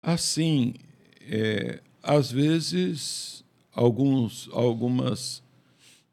[0.02, 0.74] Assim,
[1.20, 5.42] é, às vezes, alguns, algumas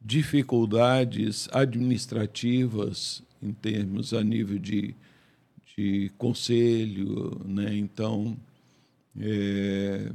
[0.01, 4.95] dificuldades administrativas em termos a nível de,
[5.75, 7.75] de conselho, né?
[7.75, 8.37] Então,
[9.19, 10.11] é,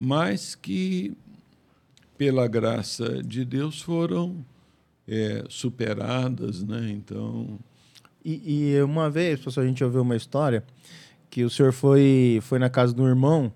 [0.00, 1.16] mas que
[2.16, 4.44] pela graça de Deus foram
[5.08, 6.90] é, superadas, né?
[6.90, 7.58] Então,
[8.24, 10.64] e, e, uma vez, pessoal, a gente ouviu uma história
[11.28, 13.52] que o senhor foi foi na casa do irmão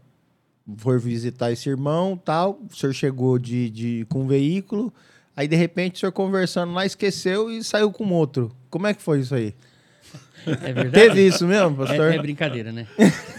[0.78, 4.92] for visitar esse irmão, tal, o senhor chegou de, de, com um veículo,
[5.36, 8.50] aí de repente o senhor conversando lá esqueceu e saiu com outro.
[8.70, 9.54] Como é que foi isso aí?
[10.46, 10.90] É verdade?
[10.90, 12.12] Teve isso mesmo, pastor?
[12.12, 12.86] É, é brincadeira, né?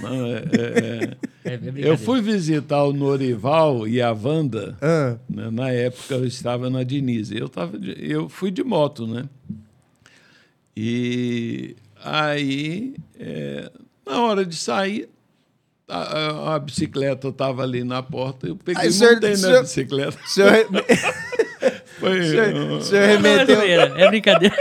[0.01, 1.89] Não, é- é- É, é brincadeira.
[1.89, 4.75] eu fui visitar o Norival e a Wanda.
[4.81, 5.49] Ah, né?
[5.51, 7.29] Na época eu estava na Diniz.
[7.31, 9.25] Eu, tava de- eu fui de moto, né?
[10.75, 13.69] E aí, é,
[14.05, 15.07] na hora de sair,
[15.87, 18.47] a, a- a bicicleta estava ali na porta.
[18.47, 20.17] Eu peguei Aí, e senhor- montei na senhor- bicicleta.
[20.23, 20.51] o senhor,
[21.99, 23.61] Foi, senhor, senhor remeteu.
[23.61, 24.55] é brincadeira.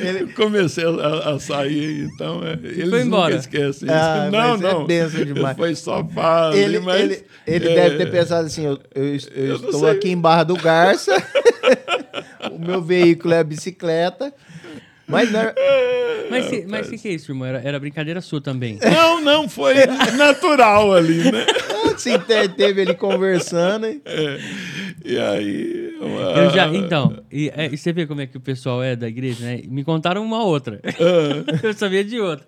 [0.00, 3.34] Ele- eu comecei a, a sair, então é, eles foi embora.
[3.34, 3.96] nunca esquecem isso.
[3.96, 4.86] Ah, não, é não.
[4.86, 5.56] demais.
[5.56, 7.00] Foi só fala, Ele, mas...
[7.00, 10.44] ele, ele é, deve ter pensado assim: eu, eu- eu Eu estou aqui em Barra
[10.44, 11.12] do Garça,
[12.52, 14.32] o meu veículo é a bicicleta.
[15.08, 15.40] Mas não,
[16.30, 17.46] Mas o mas que, que é isso, irmão?
[17.48, 18.78] Era, era brincadeira sua também.
[18.84, 19.74] Não, não, foi
[20.16, 21.46] natural ali, né?
[21.96, 22.18] se
[22.54, 23.86] teve ele conversando.
[23.86, 24.02] hein?
[25.04, 25.94] E aí...
[26.00, 29.08] Eu já, então, e, é, e você vê como é que o pessoal é da
[29.08, 29.62] igreja, né?
[29.66, 30.80] Me contaram uma outra.
[31.62, 32.46] Eu sabia de outra.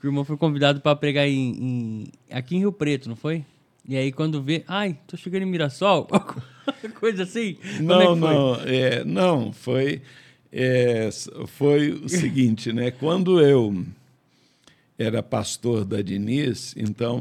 [0.00, 3.44] Que o irmão foi convidado para pregar em, em- aqui em Rio Preto, não foi?
[3.86, 6.08] E aí quando vê, ai, tô chegando em Mirassol,
[6.98, 7.58] coisa assim.
[7.76, 8.34] Como é Não, que foi?
[8.34, 10.00] não, é, não, foi,
[10.56, 11.10] é,
[11.48, 12.92] foi o seguinte, né?
[12.92, 13.84] Quando eu
[14.96, 17.20] era pastor da Diniz, então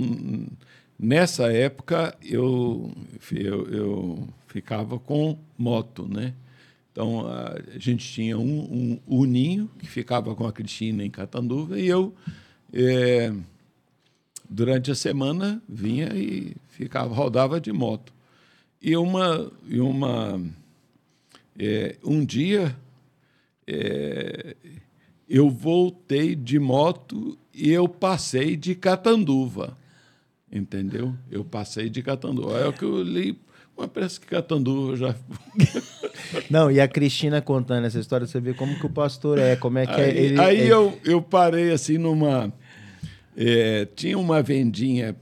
[1.00, 2.92] nessa época eu,
[3.32, 6.36] eu, eu ficava com moto, né?
[6.92, 11.88] Então a gente tinha um, um uninho que ficava com a Cristina em Catanduva e
[11.88, 12.14] eu
[12.72, 13.34] é,
[14.48, 18.14] durante a semana vinha e ficava rodava de moto.
[18.80, 20.40] E uma, e uma
[21.58, 22.78] é, um dia
[23.68, 24.56] é,
[25.30, 29.78] eu voltei de moto e eu passei de Catanduva,
[30.52, 31.14] entendeu?
[31.32, 32.58] Eu passei de Catanduva.
[32.60, 33.40] É o que eu li,
[33.78, 35.16] mas parece que Catanduva já.
[36.50, 39.78] Não, e a Cristina contando essa história, você vê como que o pastor é, como
[39.78, 40.04] é que é.
[40.06, 42.52] Aí, Ele, aí ele- eu, eu parei assim numa.
[43.36, 45.16] é, tinha uma vendinha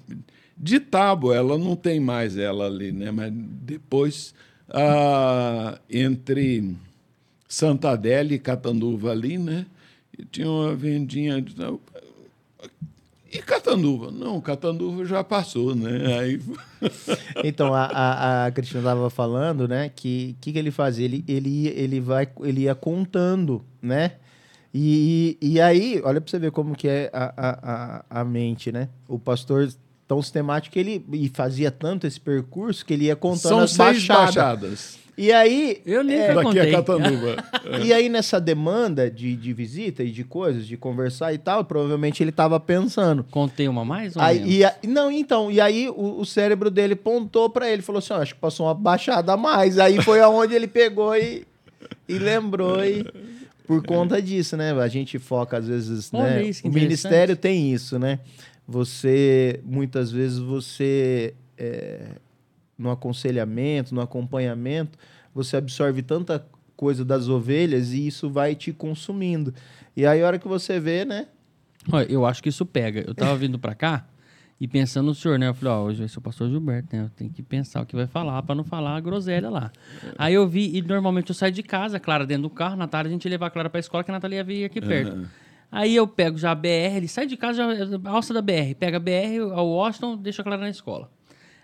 [0.58, 3.10] de tábua, ela não tem mais ela ali, né?
[3.12, 4.34] Mas depois,
[4.70, 6.76] ah, entre
[7.52, 9.66] Santa Adélia e Catanduva ali, né?
[10.18, 11.54] E tinha uma vendinha de.
[13.30, 14.10] E Catanduva?
[14.10, 16.18] Não, Catanduva já passou, né?
[16.18, 16.40] Aí,
[17.44, 21.04] Então, a, a, a Cristina estava falando, né, que o que, que ele fazia?
[21.04, 24.14] Ele, ele, ele, vai, ele ia contando, né?
[24.74, 28.72] E, e, e aí, olha para você ver como que é a, a, a mente,
[28.72, 28.88] né?
[29.10, 29.70] O pastor
[30.12, 33.72] tão sistemático que ele e fazia tanto esse percurso que ele ia contando são as
[33.72, 34.36] seis baixadas.
[34.36, 35.00] baixadas.
[35.18, 37.38] E aí, Eu nem é, Daqui a Catanduva.
[37.82, 42.22] e aí nessa demanda de, de visita e de coisas, de conversar e tal, provavelmente
[42.22, 43.24] ele estava pensando.
[43.32, 44.42] Contei uma mais ou menos?
[44.44, 48.00] Aí, e a- não, então, e aí o, o cérebro dele pontou pra ele, falou
[48.00, 49.80] assim, ó, acho que passou uma baixada a mais.
[49.80, 51.46] Aí foi aonde ele pegou e,
[52.10, 53.06] e lembrou e
[53.66, 54.74] por conta disso, né?
[54.74, 56.44] A gente foca às vezes, Olha né?
[56.44, 56.84] isso, que o interessante.
[56.84, 58.20] ministério tem isso, né?
[58.68, 62.16] Você muitas vezes você é,
[62.78, 64.98] no aconselhamento, no acompanhamento,
[65.34, 66.46] você absorve tanta
[66.76, 69.54] coisa das ovelhas e isso vai te consumindo.
[69.96, 71.28] E aí a hora que você vê, né?
[71.92, 73.04] Olha, eu acho que isso pega.
[73.06, 74.08] Eu tava vindo pra cá
[74.60, 75.48] e pensando no senhor, né?
[75.48, 77.04] Eu falei, ó, hoje vai ser o pastor Gilberto, né?
[77.06, 79.72] Eu tenho que pensar o que vai falar pra não falar a groselha lá.
[80.18, 83.12] Aí eu vi, e normalmente eu saio de casa, Clara dentro do carro, Natália, a
[83.12, 85.28] gente ia levar a Clara pra escola, que a Natália ia vir aqui perto.
[85.72, 88.98] Aí eu pego já a BR, ele sai de casa, já, alça da BR, pega
[88.98, 91.10] a BR, ao Washington, deixa a Clara na escola.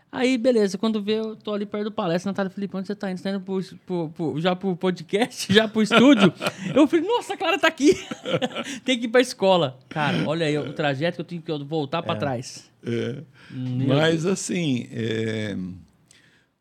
[0.10, 3.12] Aí, beleza, quando vê, eu tô ali perto do palestra, Natália Felipe, onde você tá
[3.12, 3.18] indo?
[3.18, 6.34] Você tá indo pro, pro- pro- já pro podcast, já pro estúdio?
[6.74, 7.94] eu falei, nossa, a Clara tá aqui.
[8.86, 9.78] Tem que ir pra escola.
[9.90, 12.72] Cara, olha aí o trajeto que eu tenho que voltar pra trás.
[12.86, 13.18] É.
[13.52, 15.58] Mas, assim, é,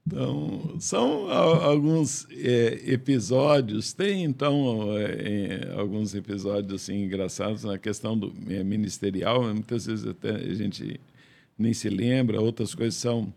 [0.07, 8.16] então, são alguns é, episódios, tem, então, é, é, alguns episódios, assim, engraçados na questão
[8.16, 11.01] do é, ministerial, muitas vezes até a gente
[11.59, 13.35] nem se lembra, outras coisas são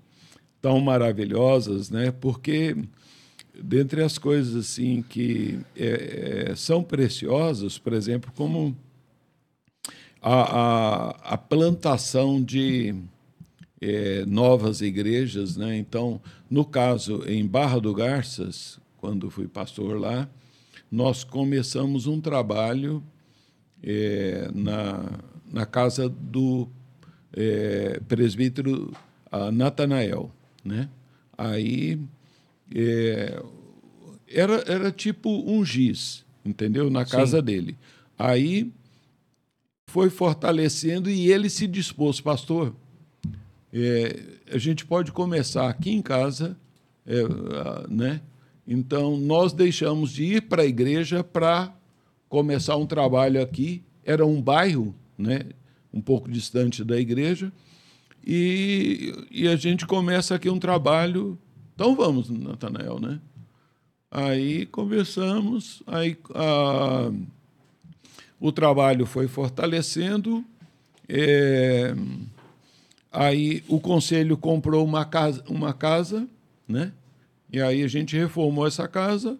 [0.61, 2.11] tão maravilhosas, né?
[2.11, 2.75] Porque,
[3.59, 8.77] dentre as coisas, assim, que é, é, são preciosas, por exemplo, como
[10.21, 12.93] a, a, a plantação de
[13.81, 15.77] eh, novas igrejas, né?
[15.77, 20.29] Então, no caso em Barra do Garças, quando fui pastor lá,
[20.91, 23.03] nós começamos um trabalho
[23.83, 25.19] eh, na,
[25.51, 26.67] na casa do
[27.33, 28.91] eh, presbítero
[29.53, 30.31] Natanael,
[30.63, 30.89] né?
[31.37, 31.99] Aí
[32.75, 33.41] eh,
[34.27, 36.89] era, era tipo um giz, entendeu?
[36.89, 37.77] Na casa dele.
[38.17, 38.71] Aí
[39.87, 42.75] foi fortalecendo e ele se dispôs, pastor.
[43.73, 44.19] É,
[44.51, 46.57] a gente pode começar aqui em casa,
[47.05, 47.23] é,
[47.87, 48.21] né?
[48.67, 51.73] Então nós deixamos de ir para a igreja para
[52.27, 55.41] começar um trabalho aqui era um bairro, né,
[55.93, 57.51] um pouco distante da igreja,
[58.25, 61.37] e, e a gente começa aqui um trabalho.
[61.75, 63.19] Então vamos, Natanael, né?
[64.09, 67.11] Aí conversamos, aí a,
[68.39, 70.43] o trabalho foi fortalecendo.
[71.07, 71.93] É,
[73.11, 76.27] aí o conselho comprou uma casa, uma casa,
[76.67, 76.91] né?
[77.51, 79.37] E aí a gente reformou essa casa,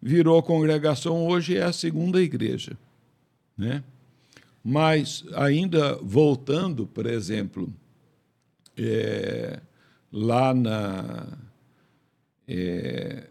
[0.00, 2.78] virou congregação, hoje é a segunda igreja,
[3.56, 3.82] né?
[4.62, 7.72] Mas ainda voltando, por exemplo,
[8.76, 9.60] é,
[10.12, 11.26] lá na
[12.46, 13.28] é,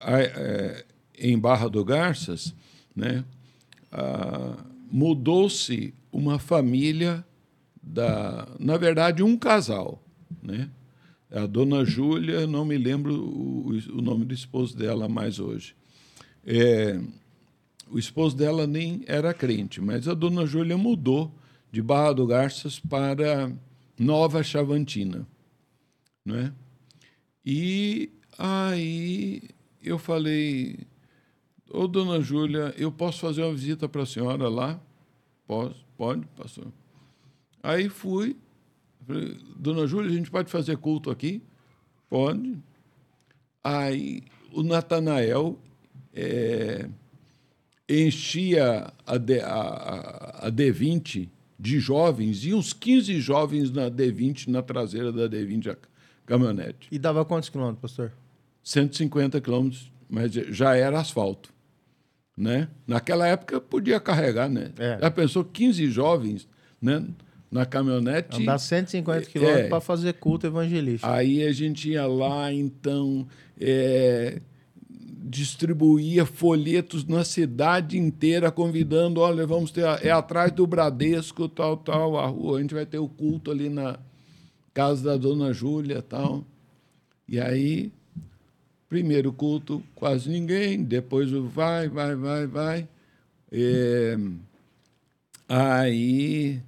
[0.00, 0.84] é,
[1.18, 2.54] em Barra do Garças,
[2.94, 3.24] né,
[4.90, 7.24] mudou-se uma família
[7.82, 10.02] da, na verdade, um casal,
[10.42, 10.70] né?
[11.30, 15.74] A dona Júlia, não me lembro o, o, nome do esposo dela mais hoje.
[16.44, 17.00] É,
[17.90, 21.34] o esposo dela nem era crente, mas a dona Júlia mudou
[21.70, 23.50] de Barra do Garças para
[23.98, 25.26] Nova Chavantina,
[26.24, 26.52] não é?
[27.44, 29.42] E aí
[29.82, 30.80] eu falei,
[31.70, 34.78] ô dona Júlia, eu posso fazer uma visita para a senhora lá?
[35.46, 36.66] Pode, pastor.
[37.62, 38.36] Aí fui,
[39.06, 41.42] falei, dona Júlia, a gente pode fazer culto aqui?
[42.08, 42.58] Pode.
[43.62, 45.58] Aí o Natanael
[46.12, 46.88] é,
[47.88, 54.62] enchia a, D, a, a D20 de jovens e uns 15 jovens na D20, na
[54.62, 55.76] traseira da D20, a
[56.26, 56.88] caminhonete.
[56.90, 58.12] E dava quantos quilômetros, pastor?
[58.64, 61.52] 150 quilômetros, mas já era asfalto.
[62.36, 62.68] Né?
[62.86, 64.72] Naquela época podia carregar, né?
[64.78, 64.98] É.
[65.00, 66.48] Já pensou 15 jovens
[66.82, 67.06] né?
[67.52, 68.40] Na caminhonete.
[68.40, 69.68] Andar 150 quilômetros é.
[69.68, 71.12] para fazer culto evangelístico.
[71.12, 73.28] Aí a gente ia lá, então,
[73.60, 74.40] é,
[75.24, 82.18] distribuía folhetos na cidade inteira, convidando, olha, vamos ter, é atrás do Bradesco, tal, tal,
[82.18, 83.98] a rua, a gente vai ter o culto ali na
[84.72, 86.44] casa da dona Júlia, tal.
[87.28, 87.92] E aí
[88.92, 92.88] Primeiro culto, quase ninguém, depois o vai, vai, vai, vai.
[93.50, 94.18] É,
[95.48, 96.60] aí,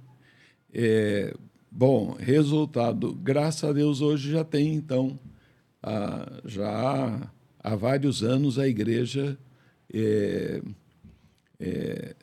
[0.77, 1.33] é,
[1.71, 5.17] bom, resultado, graças a Deus hoje já tem, então,
[5.81, 7.31] a, já
[7.63, 9.37] há vários anos a igreja,
[9.93, 10.61] é,
[11.61, 12.15] é,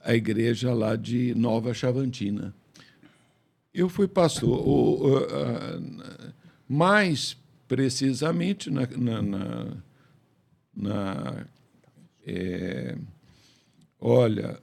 [0.00, 2.54] a igreja lá de Nova Chavantina.
[3.72, 5.80] Eu fui pastor, a,
[6.68, 9.76] mais precisamente na, na, na,
[10.76, 11.46] na
[12.26, 12.98] é,
[13.98, 14.60] olha,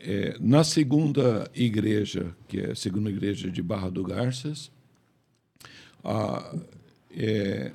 [0.00, 4.70] é, na segunda igreja, que é a segunda igreja de Barra do Garças,
[6.02, 6.56] a,
[7.16, 7.72] é,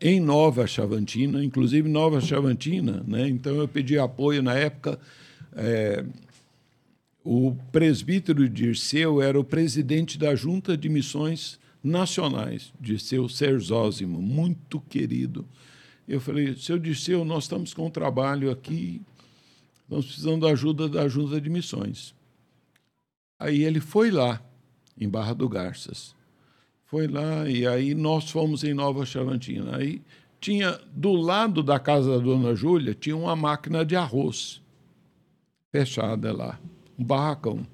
[0.00, 3.28] em Nova Chavantina, inclusive Nova Chavantina, né?
[3.28, 4.98] então eu pedi apoio na época.
[5.56, 6.04] É,
[7.24, 14.80] o presbítero Dirceu era o presidente da Junta de Missões nacionais, de seu Serzósimo, muito
[14.80, 15.44] querido.
[16.06, 19.02] Eu falei, seu Dirceu, nós estamos com um trabalho aqui,
[19.88, 22.14] estamos precisando da ajuda da Junta de Missões.
[23.38, 24.42] Aí ele foi lá,
[25.00, 26.14] em Barra do Garças.
[26.84, 29.76] Foi lá, e aí nós fomos em Nova Chavantina.
[29.76, 30.02] Aí
[30.38, 34.60] tinha, do lado da casa da dona Júlia, tinha uma máquina de arroz
[35.72, 36.60] fechada lá,
[36.98, 37.66] um barracão.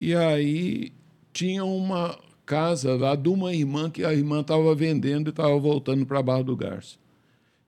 [0.00, 0.92] E aí
[1.30, 6.06] tinha uma casa lá de uma irmã que a irmã estava vendendo e estava voltando
[6.06, 6.96] para Barra do Garça.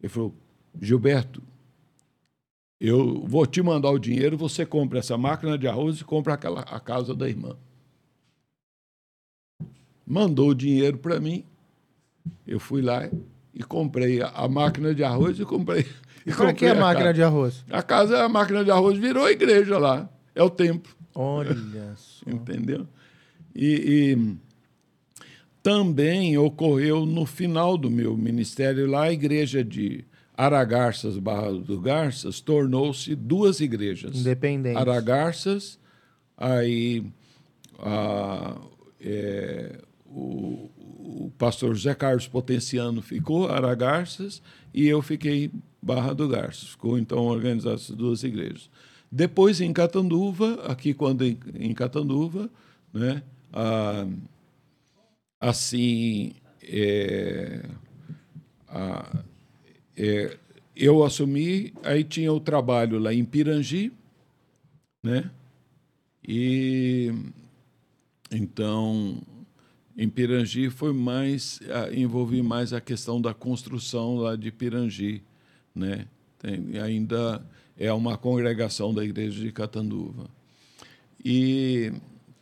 [0.01, 0.35] Ele falou,
[0.81, 1.43] Gilberto,
[2.85, 6.63] eu vou te mandar o dinheiro, você compra essa máquina de arroz e compra aquela,
[6.63, 7.57] a casa da irmã.
[10.05, 11.45] Mandou o dinheiro para mim,
[12.45, 13.09] eu fui lá
[13.55, 15.87] e comprei a, a máquina de arroz e comprei.
[16.27, 17.15] E para que é a, a máquina casa.
[17.15, 17.65] de arroz?
[17.71, 20.11] A casa, a máquina de arroz virou a igreja lá.
[20.35, 20.93] É o templo.
[21.15, 21.55] Olha
[21.95, 22.29] só.
[22.29, 22.89] Entendeu?
[23.55, 24.37] E, e,
[25.63, 30.05] também ocorreu no final do meu ministério lá, a igreja de
[30.37, 34.17] Aragarças, Barra do Garças, tornou-se duas igrejas.
[34.17, 34.81] Independentes.
[34.81, 35.79] Aragarças,
[36.37, 37.05] aí
[37.79, 38.57] a,
[39.01, 45.51] é, o, o, pastor José Carlos Potenciano ficou Aragarças e eu fiquei
[45.83, 46.71] Barra do Garças.
[46.71, 48.71] Ficou então organizadas as duas igrejas.
[49.11, 52.49] Depois em Catanduva, aqui quando em, em Catanduva,
[52.95, 53.23] né,
[53.53, 54.07] ah,
[55.39, 57.67] assim, é,
[58.69, 59.23] ah,
[59.97, 60.37] é,
[60.75, 63.93] eu assumi, aí tinha o trabalho lá em Pirangi,
[65.03, 65.31] né?
[66.27, 67.13] E
[68.31, 69.21] então
[69.97, 71.61] em Pirangi foi mais
[71.95, 75.23] envolvi mais a questão da construção lá de Pirangi,
[75.75, 76.07] né?
[76.43, 77.45] tem, ainda
[77.79, 80.29] é uma congregação da igreja de Catanduva.
[81.25, 81.93] E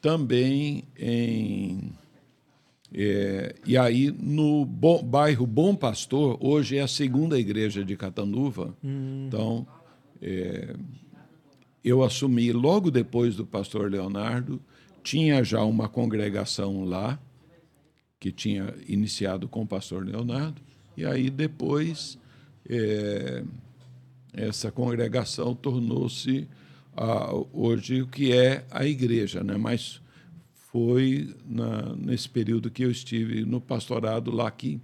[0.00, 1.92] também em
[2.92, 8.74] é, e aí, no bairro Bom Pastor, hoje é a segunda igreja de Catanduva.
[8.82, 9.26] Hum.
[9.28, 9.66] Então,
[10.20, 10.74] é,
[11.84, 14.60] eu assumi logo depois do pastor Leonardo,
[15.02, 17.18] tinha já uma congregação lá,
[18.18, 20.60] que tinha iniciado com o pastor Leonardo,
[20.94, 22.18] e aí depois
[22.68, 23.42] é,
[24.34, 26.46] essa congregação tornou-se
[27.52, 29.56] hoje o que é a igreja, né?
[29.56, 30.02] mas
[30.72, 34.80] foi na, nesse período que eu estive no pastorado lá que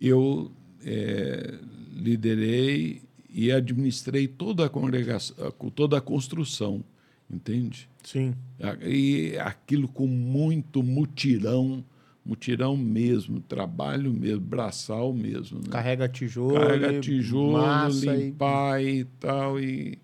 [0.00, 0.50] eu
[0.84, 1.58] é,
[1.94, 5.36] liderei e administrei toda a congregação,
[5.74, 6.82] toda a construção,
[7.30, 7.88] entende?
[8.02, 8.34] Sim.
[8.82, 11.84] E aquilo com muito mutirão,
[12.24, 15.58] mutirão mesmo, trabalho mesmo, braçal mesmo.
[15.58, 15.68] Né?
[15.70, 19.98] Carrega tijolo, carrega tijolo, limpar e, e tal e,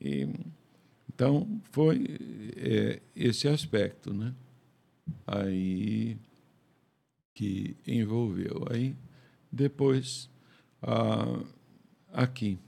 [0.00, 0.28] e,
[1.14, 2.06] então foi
[2.56, 4.32] é, esse aspecto, né?
[5.26, 6.16] Aí
[7.34, 8.66] que envolveu.
[8.70, 8.96] Aí
[9.50, 10.30] depois
[10.82, 11.40] ah,
[12.12, 12.58] aqui.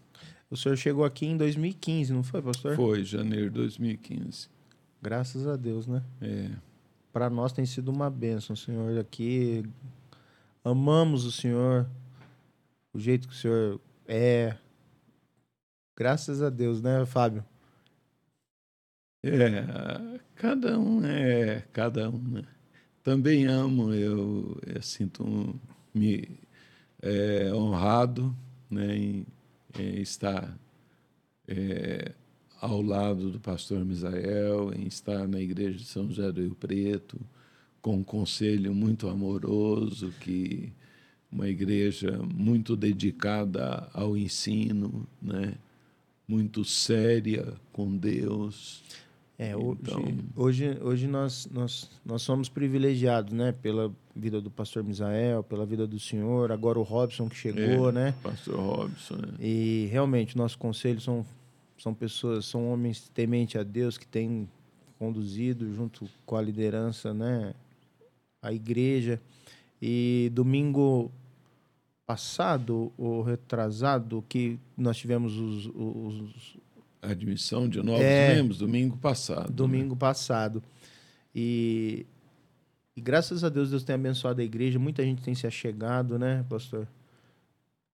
[0.50, 2.74] O senhor chegou aqui em 2015, não foi, pastor?
[2.74, 4.48] Foi, janeiro de 2015.
[5.00, 6.02] Graças a Deus, né?
[6.20, 6.50] É.
[7.12, 9.64] Para nós tem sido uma bênção, senhor, aqui.
[10.64, 11.88] Amamos o senhor,
[12.92, 14.56] o jeito que o senhor é.
[15.96, 17.44] Graças a Deus, né, Fábio?
[19.22, 22.18] É, cada um é cada um.
[22.18, 22.42] Né?
[23.02, 26.38] Também amo, eu, eu sinto-me
[27.02, 28.34] é, honrado
[28.70, 29.26] né, em,
[29.78, 30.56] em estar
[31.48, 32.12] é,
[32.60, 37.18] ao lado do pastor Misael, em estar na igreja de São José do Rio Preto,
[37.80, 40.72] com um conselho muito amoroso, que
[41.30, 45.54] uma igreja muito dedicada ao ensino, né?
[46.26, 48.82] muito séria com Deus.
[49.40, 50.04] É, hoje, então...
[50.34, 53.52] hoje, hoje nós, nós, nós somos privilegiados, né?
[53.52, 57.92] Pela vida do pastor Misael, pela vida do senhor, agora o Robson que chegou, é,
[57.92, 58.14] né?
[58.20, 59.34] Pastor Robson, né?
[59.38, 61.24] E realmente, nosso conselho são,
[61.78, 64.48] são pessoas, são homens temente a Deus que têm
[64.98, 67.54] conduzido junto com a liderança, né?
[68.42, 69.20] A igreja.
[69.80, 71.12] E domingo
[72.04, 76.56] passado, ou retrasado, que nós tivemos os, os
[77.02, 79.52] admissão de novos é, membros domingo passado.
[79.52, 80.00] Domingo né?
[80.00, 80.62] passado.
[81.34, 82.06] E,
[82.96, 84.78] e, graças a Deus, Deus tem abençoado a igreja.
[84.78, 86.86] Muita gente tem se achegado, né, pastor?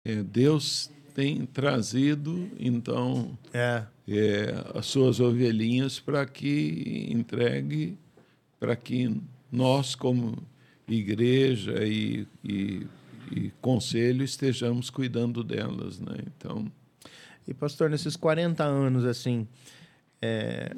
[0.04, 3.84] É, Deus tem trazido, então, é.
[4.06, 7.96] É, as suas ovelhinhas para que entregue,
[8.58, 10.36] para que nós, como
[10.88, 12.86] igreja e, e,
[13.30, 16.16] e conselho, estejamos cuidando delas, né?
[16.36, 16.70] Então...
[17.46, 19.46] E, pastor, nesses 40 anos, assim,
[20.20, 20.74] é...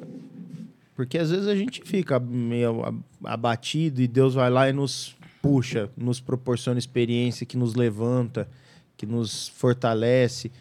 [0.95, 5.89] porque às vezes a gente fica meio abatido e Deus vai lá e nos puxa,
[5.95, 8.49] nos proporciona experiência que nos levanta,
[8.97, 10.47] que nos fortalece.
[10.47, 10.51] O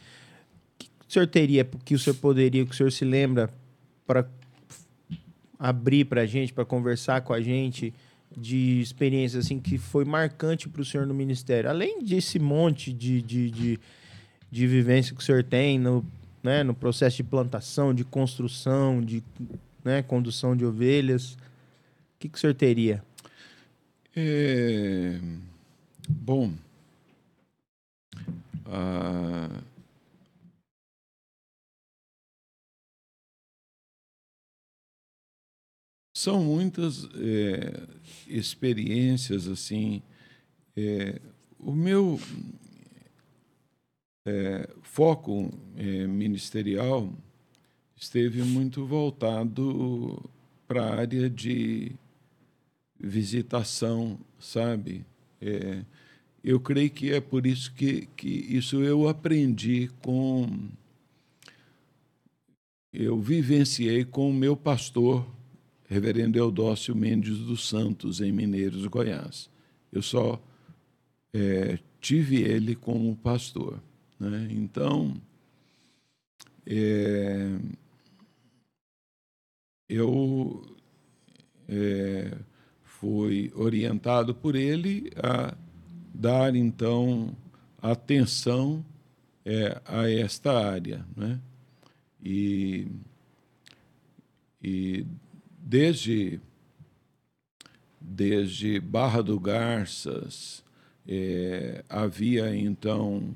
[0.79, 3.51] que o senhor teria, que o senhor poderia, que o senhor se lembra
[4.07, 4.29] para
[5.59, 7.93] abrir para a gente, para conversar com a gente
[8.37, 13.23] de experiência assim que foi marcante para o senhor no ministério, além desse monte de,
[13.23, 13.81] de, de
[14.51, 16.05] de vivência que o senhor tem no,
[16.43, 19.23] né, no processo de plantação, de construção, de
[19.85, 21.33] né, condução de ovelhas?
[21.35, 21.39] O
[22.19, 23.03] que, que o senhor teria?
[24.15, 25.19] É,
[26.09, 26.53] bom,
[36.27, 37.87] são muitas é,
[38.27, 40.03] experiências assim.
[40.77, 41.21] É,
[41.59, 42.19] o meu
[44.27, 47.13] é, foco é, ministerial
[47.97, 50.29] esteve muito voltado
[50.67, 51.93] para a área de
[52.99, 55.07] visitação, sabe?
[55.41, 55.85] É,
[56.43, 60.49] eu creio que é por isso que, que isso eu aprendi com.
[62.93, 65.27] Eu vivenciei com o meu pastor,
[65.89, 69.51] reverendo Eudócio Mendes dos Santos, em Mineiros, Goiás.
[69.93, 70.43] Eu só
[71.33, 73.81] é, tive ele como pastor.
[74.19, 74.49] Né?
[74.51, 75.15] Então,
[76.67, 77.59] é,
[79.89, 80.65] eu
[81.69, 82.37] é,
[82.83, 85.55] fui orientado por ele a
[86.13, 87.37] dar, então,
[87.81, 88.85] atenção
[89.45, 91.05] é, a esta área.
[91.17, 91.41] Né?
[92.25, 92.89] E,
[94.63, 95.07] e
[95.59, 96.41] desde,
[98.01, 100.65] desde Barra do Garças,
[101.07, 103.35] é, havia, então,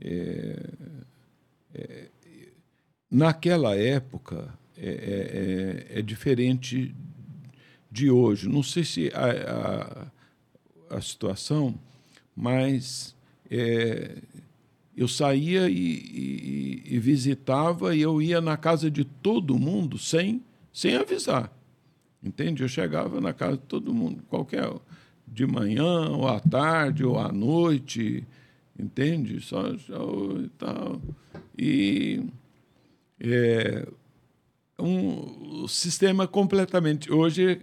[0.00, 0.70] é,
[1.74, 2.08] é,
[3.10, 6.94] naquela época é, é, é, diferente
[7.90, 8.48] de hoje.
[8.48, 10.10] Não sei se a,
[10.90, 11.74] a, a situação,
[12.34, 13.14] mas
[13.50, 14.18] é,
[14.96, 20.42] eu saía e, e, e, visitava e eu ia na casa de todo mundo sem,
[20.72, 21.52] sem avisar.
[22.22, 22.62] Entende?
[22.62, 24.68] Eu chegava na casa de todo mundo, qualquer
[25.26, 28.26] de manhã, ou à tarde, ou à noite,
[28.78, 29.40] entende?
[29.40, 30.06] Só, só
[30.38, 31.00] e tal.
[31.58, 32.24] E
[33.20, 33.86] é,
[34.78, 37.12] um sistema completamente.
[37.12, 37.60] Hoje,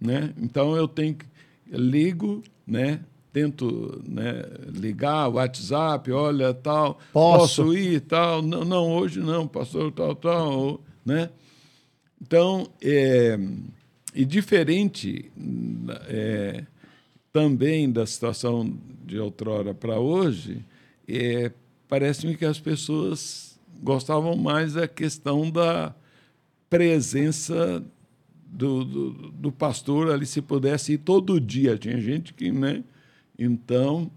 [0.00, 0.32] né?
[0.38, 1.26] Então eu tenho que
[1.70, 3.00] ligo, né?
[3.32, 8.40] Tento né, ligar o WhatsApp, olha tal, posso, posso ir tal.
[8.40, 11.30] Não, não, hoje não, pastor, tal, tal, né?
[12.22, 13.36] Então, é,
[14.14, 15.32] e diferente
[16.08, 16.64] é,
[17.32, 20.64] também da situação de outrora para hoje,
[21.06, 21.52] é,
[21.88, 25.94] parece-me que as pessoas gostavam mais da questão da
[26.70, 27.84] presença
[28.46, 31.76] do, do, do, pastor ali, se pudesse ir todo dia.
[31.76, 32.84] Tinha gente que, né?
[33.38, 34.10] Então,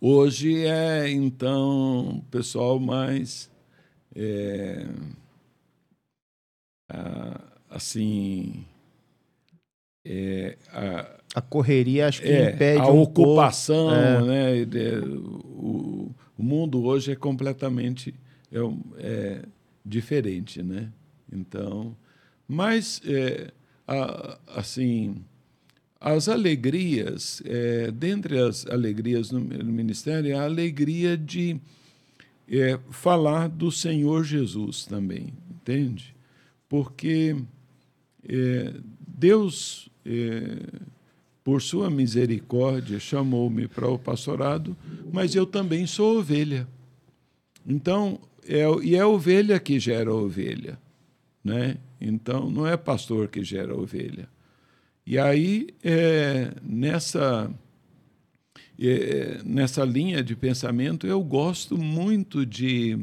[0.00, 3.50] hoje é, então, pessoal mais,
[4.14, 4.86] é,
[7.68, 8.64] assim,
[10.04, 14.52] é, a, a, correria acho que é, impede a um ocupação, pouco, né?
[15.44, 18.14] O, o, mundo hoje é completamente
[18.52, 18.58] é,
[18.98, 19.42] é
[19.84, 20.90] diferente, né?
[21.30, 21.96] Então,
[22.46, 23.50] mas, é,
[23.86, 25.22] a, assim,
[26.00, 31.60] as alegrias, é, dentre as alegrias no, no ministério, é a alegria de
[32.48, 36.14] é, falar do Senhor Jesus também, entende?
[36.68, 37.36] Porque
[38.26, 38.74] é,
[39.06, 40.56] Deus, é,
[41.48, 44.76] por sua misericórdia, chamou-me para o pastorado,
[45.10, 46.68] mas eu também sou ovelha.
[47.66, 50.78] Então, é, e é ovelha que gera ovelha.
[51.42, 51.78] Né?
[51.98, 54.28] Então, não é pastor que gera ovelha.
[55.06, 57.50] E aí, é, nessa,
[58.78, 62.98] é, nessa linha de pensamento, eu gosto muito de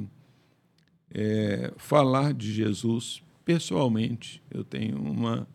[1.12, 4.39] é, falar de Jesus pessoalmente.
[4.52, 5.48] Eu tenho uma.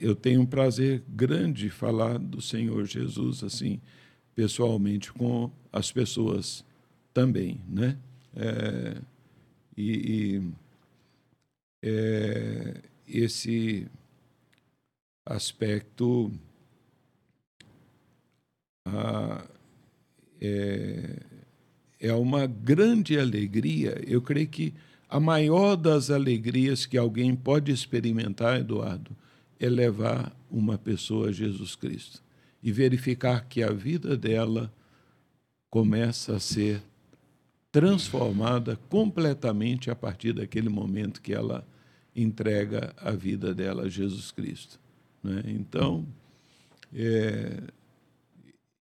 [0.00, 3.80] Eu tenho um prazer grande de falar do Senhor Jesus assim
[4.34, 6.64] pessoalmente com as pessoas
[7.12, 7.98] também, né?
[8.34, 8.96] É,
[9.76, 10.52] e, e
[11.82, 13.86] é, esse
[15.26, 16.32] aspecto
[18.86, 19.46] ah,
[20.40, 21.22] é,
[22.00, 24.02] é uma grande alegria.
[24.06, 24.74] Eu creio que
[25.08, 29.14] a maior das alegrias que alguém pode experimentar, Eduardo,
[29.60, 32.22] é levar uma pessoa a Jesus Cristo
[32.62, 34.72] e verificar que a vida dela
[35.68, 36.82] começa a ser
[37.70, 41.64] transformada completamente a partir daquele momento que ela
[42.16, 44.80] entrega a vida dela a Jesus Cristo.
[45.22, 45.42] Né?
[45.46, 46.04] Então,
[46.92, 47.62] é,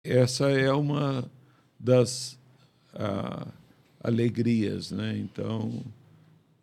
[0.04, 1.30] essa é uma
[1.78, 2.40] das
[2.94, 3.48] a,
[4.02, 4.92] alegrias.
[4.92, 5.18] Né?
[5.18, 5.84] Então,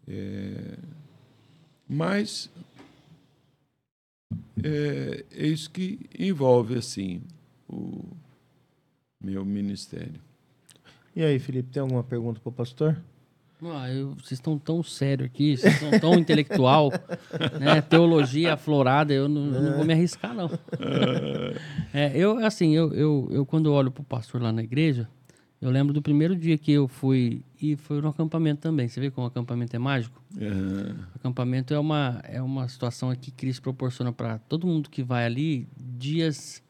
[0.08, 0.78] é,
[1.86, 2.50] mas
[4.62, 7.22] é, é isso que envolve assim
[7.68, 8.04] o
[9.20, 10.20] meu ministério.
[11.16, 12.96] E aí, Felipe, tem alguma pergunta para o pastor?
[13.62, 16.90] Ah, eu, vocês estão tão sério aqui, vocês estão tão intelectual,
[17.58, 17.80] né?
[17.80, 20.50] Teologia aflorada, eu não, eu não, vou me arriscar, não.
[21.96, 25.08] É, eu, assim, eu, eu, eu quando olho para o pastor lá na igreja,
[25.64, 28.86] eu lembro do primeiro dia que eu fui, e foi no acampamento também.
[28.86, 30.22] Você vê como o acampamento é mágico?
[30.38, 30.94] Uhum.
[31.14, 35.66] Acampamento é uma, é uma situação que Cristo proporciona para todo mundo que vai ali
[35.78, 36.62] dias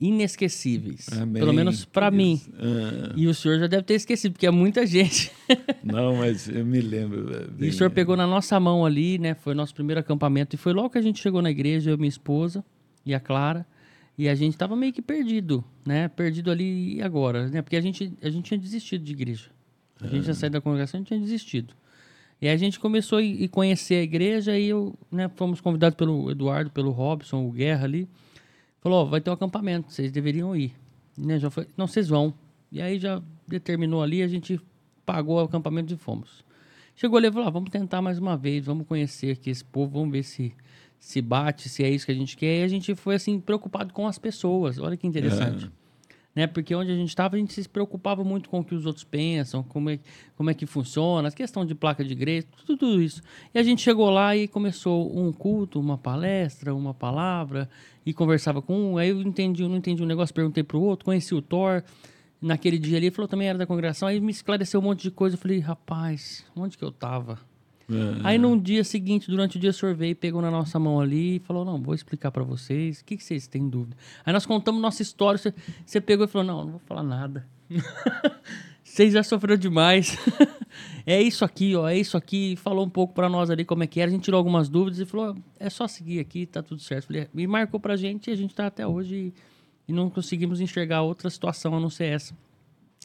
[0.00, 1.08] inesquecíveis.
[1.12, 1.40] Amém.
[1.40, 2.40] Pelo menos para mim.
[2.54, 3.12] Ah.
[3.16, 5.32] E o senhor já deve ter esquecido, porque é muita gente.
[5.82, 7.26] Não, mas eu me lembro.
[7.50, 7.66] Bem...
[7.66, 9.34] E o senhor pegou na nossa mão ali, né?
[9.34, 10.54] Foi nosso primeiro acampamento.
[10.54, 12.64] E foi logo que a gente chegou na igreja, eu e minha esposa
[13.04, 13.66] e a Clara.
[14.20, 16.06] E a gente tava meio que perdido, né?
[16.06, 17.62] Perdido ali e agora, né?
[17.62, 19.48] Porque a gente, a gente tinha desistido de igreja.
[19.98, 21.72] A gente já saiu da congregação, a gente tinha desistido.
[22.38, 26.70] E a gente começou a conhecer a igreja e eu, né, fomos convidados pelo Eduardo,
[26.70, 28.06] pelo Robson, o Guerra ali.
[28.82, 30.74] Falou, oh, vai ter um acampamento, vocês deveriam ir.
[31.16, 32.34] Né, já foi, não, vocês vão.
[32.70, 34.60] E aí já determinou ali, a gente
[35.06, 36.44] pagou o acampamento e fomos.
[36.94, 39.92] Chegou ali e falou, ah, vamos tentar mais uma vez, vamos conhecer aqui esse povo,
[39.98, 40.52] vamos ver se
[41.00, 42.60] se bate, se é isso que a gente quer.
[42.60, 44.78] E a gente foi assim preocupado com as pessoas.
[44.78, 45.64] Olha que interessante.
[45.66, 45.80] É.
[46.32, 46.46] Né?
[46.46, 49.02] Porque onde a gente estava, a gente se preocupava muito com o que os outros
[49.02, 49.98] pensam, como é,
[50.36, 53.20] como é que funciona, a questão de placa de igreja, tudo, tudo isso.
[53.52, 57.68] E a gente chegou lá e começou um culto, uma palestra, uma palavra,
[58.06, 61.04] e conversava com um, aí eu entendi, não entendi um negócio, perguntei para o outro,
[61.04, 61.82] conheci o Thor,
[62.40, 65.10] naquele dia ali, ele falou também era da congregação, aí me esclareceu um monte de
[65.10, 65.34] coisa.
[65.34, 67.40] Eu falei, rapaz, onde que eu tava?
[67.90, 68.20] É.
[68.22, 71.36] Aí no dia seguinte, durante o dia, o senhor veio, pegou na nossa mão ali
[71.36, 73.00] e falou: Não, vou explicar para vocês.
[73.00, 73.96] O que, que vocês têm dúvida?
[74.24, 75.38] Aí nós contamos nossa história.
[75.38, 75.52] Você,
[75.84, 77.46] você pegou e falou: Não, não vou falar nada.
[78.90, 80.18] Vocês já sofreram demais.
[81.06, 82.56] é isso aqui, ó, é isso aqui.
[82.56, 84.10] Falou um pouco para nós ali como é que era.
[84.10, 87.06] A gente tirou algumas dúvidas e falou: É só seguir aqui, tá tudo certo.
[87.06, 89.34] Falei, e marcou pra gente e a gente tá até hoje e,
[89.86, 92.34] e não conseguimos enxergar outra situação a não ser essa.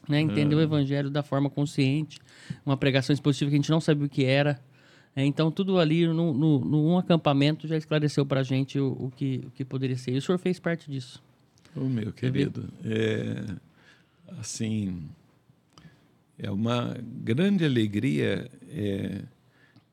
[0.08, 0.20] Né?
[0.20, 2.18] Entender o evangelho da forma consciente,
[2.64, 4.60] uma pregação expositiva que a gente não sabia o que era.
[5.16, 9.10] É, então, tudo ali no, no, num acampamento já esclareceu para a gente o, o,
[9.10, 10.12] que, o que poderia ser.
[10.12, 11.24] E o senhor fez parte disso.
[11.74, 13.46] Ô, meu querido, é,
[14.38, 15.08] assim,
[16.38, 18.50] é uma grande alegria.
[18.68, 19.22] É,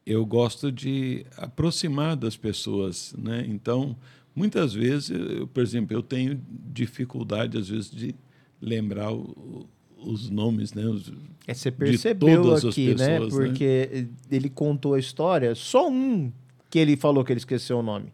[0.05, 3.45] eu gosto de aproximar das pessoas, né?
[3.47, 3.95] Então,
[4.35, 8.13] muitas vezes, eu, por exemplo, eu tenho dificuldade, às vezes, de
[8.61, 9.65] lembrar o,
[10.05, 10.85] os nomes, né?
[10.85, 11.11] Os,
[11.47, 13.19] é, você percebeu aqui, né?
[13.19, 13.45] pessoas, né?
[13.45, 14.07] Porque né?
[14.31, 16.31] ele contou a história, só um
[16.69, 18.11] que ele falou que ele esqueceu o nome.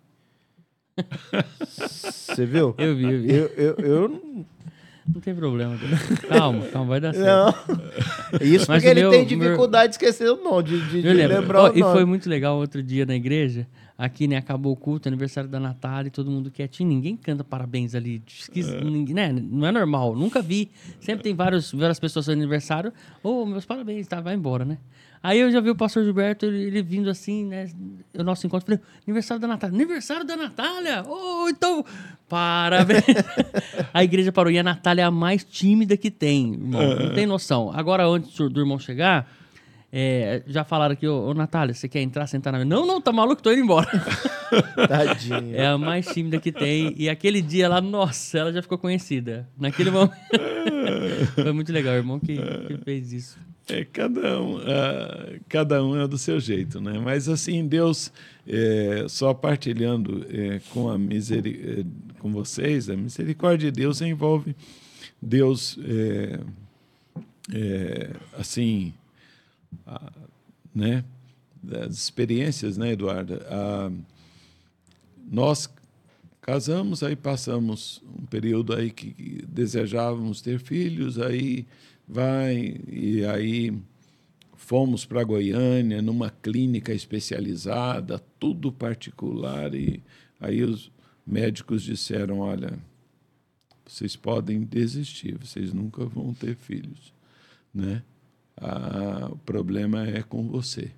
[1.66, 2.76] Você viu?
[2.78, 3.34] Eu vi, eu vi.
[3.34, 4.46] Eu, eu, eu
[5.14, 5.78] não tem problema.
[6.28, 7.68] Calma, calma, vai dar certo.
[7.68, 8.40] Não.
[8.42, 9.90] Isso Mas porque ele meu, tem dificuldade meu...
[9.90, 11.80] de esquecer o nome, de, de, de lembrar oh, o nome.
[11.80, 13.68] E foi muito legal outro dia na igreja.
[13.98, 16.88] Aqui, né, acabou o culto, aniversário da Natália, todo mundo quietinho.
[16.88, 18.24] Ninguém canta parabéns ali.
[18.56, 18.84] É.
[18.84, 19.34] Ninguém, né?
[19.34, 20.16] Não é normal.
[20.16, 20.72] Nunca vi.
[21.02, 22.94] Sempre tem vários, várias pessoas no aniversário.
[23.22, 24.22] Ô, oh, meus parabéns, tá?
[24.22, 24.78] Vai embora, né?
[25.22, 27.70] Aí eu já vi o pastor Gilberto, ele, ele vindo assim, né?
[28.18, 28.66] O nosso encontro.
[28.66, 29.76] Falei, aniversário da Natália.
[29.76, 31.04] Aniversário da Natália?
[31.06, 31.86] Oh, então,
[32.28, 33.04] parabéns.
[33.94, 34.52] a igreja parou.
[34.52, 36.96] E a Natália é a mais tímida que tem, irmão.
[36.96, 37.72] Não tem noção.
[37.76, 39.30] Agora, antes do irmão chegar,
[39.92, 42.70] é, já falaram aqui, ô, ô Natália, você quer entrar, sentar na mesa?
[42.70, 43.90] Não, não, tá maluco, tô indo embora.
[44.88, 45.56] Tadinha.
[45.56, 46.94] É a mais tímida que tem.
[46.96, 49.50] E aquele dia lá, nossa, ela já ficou conhecida.
[49.58, 50.14] Naquele momento.
[51.36, 53.49] Foi muito legal, o irmão que, que fez isso.
[53.70, 56.98] É, cada um, uh, cada um é do seu jeito, né?
[56.98, 58.12] Mas assim, Deus,
[58.48, 64.56] é, só partilhando é, com a miseri é, com vocês, a misericórdia de Deus envolve
[65.22, 66.40] Deus, é,
[67.54, 68.94] é, assim,
[69.86, 70.12] a,
[70.74, 71.04] né?
[71.62, 73.42] Das experiências, né, Eduardo?
[73.50, 73.92] A,
[75.30, 75.70] nós
[76.42, 81.68] casamos, aí passamos um período aí que desejávamos ter filhos, aí
[82.10, 83.80] vai e aí
[84.56, 90.02] fomos para Goiânia numa clínica especializada, tudo particular e
[90.40, 90.92] aí os
[91.26, 92.80] médicos disseram, olha,
[93.86, 97.14] vocês podem desistir, vocês nunca vão ter filhos,
[97.72, 98.04] né?
[98.58, 100.92] Ah, o problema é com você.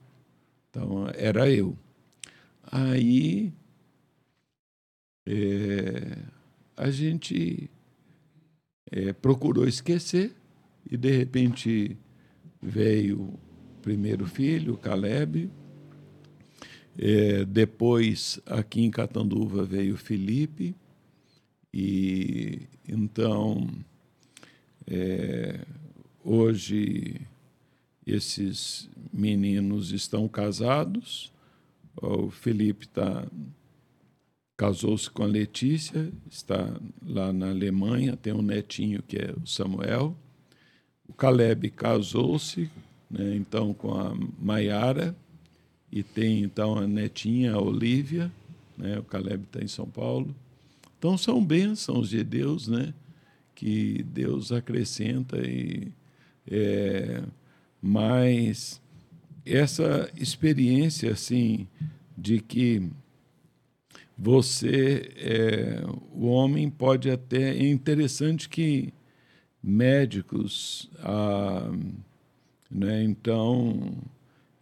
[0.70, 1.78] Então era eu.
[2.64, 3.54] Aí
[5.28, 6.18] é,
[6.76, 7.70] a gente
[8.90, 10.41] é, procurou esquecer
[10.92, 11.98] e de repente
[12.62, 13.40] veio o
[13.82, 15.50] primeiro filho, Caleb.
[16.98, 20.76] É, depois, aqui em Catanduva, veio Felipe.
[21.74, 23.70] E então,
[24.86, 25.66] é,
[26.22, 27.22] hoje,
[28.06, 31.32] esses meninos estão casados.
[32.02, 33.26] O Felipe tá,
[34.58, 40.18] casou-se com a Letícia, está lá na Alemanha, tem um netinho que é o Samuel.
[41.12, 42.72] O Caleb casou-se,
[43.10, 45.14] né, então, com a Maiara,
[45.92, 48.32] e tem, então, a netinha, a Olívia,
[48.78, 50.34] né, o Caleb está em São Paulo.
[50.98, 52.94] Então, são bênçãos de Deus, né,
[53.54, 55.92] que Deus acrescenta e...
[56.50, 57.22] É,
[57.82, 58.82] mas
[59.46, 61.68] essa experiência, assim,
[62.18, 62.90] de que
[64.18, 65.84] você, é,
[66.14, 67.50] o homem pode até...
[67.50, 68.94] É interessante que
[69.64, 70.90] médicos.
[71.00, 71.72] Ah,
[72.70, 73.04] né?
[73.04, 73.94] Então,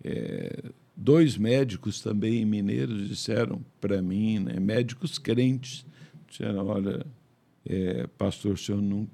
[0.04, 0.64] é,
[0.96, 4.60] dois médicos também mineiros disseram para mim, né?
[4.60, 5.86] médicos crentes,
[6.28, 7.06] disseram: olha,
[7.66, 9.08] é, pastor, o senhor, não,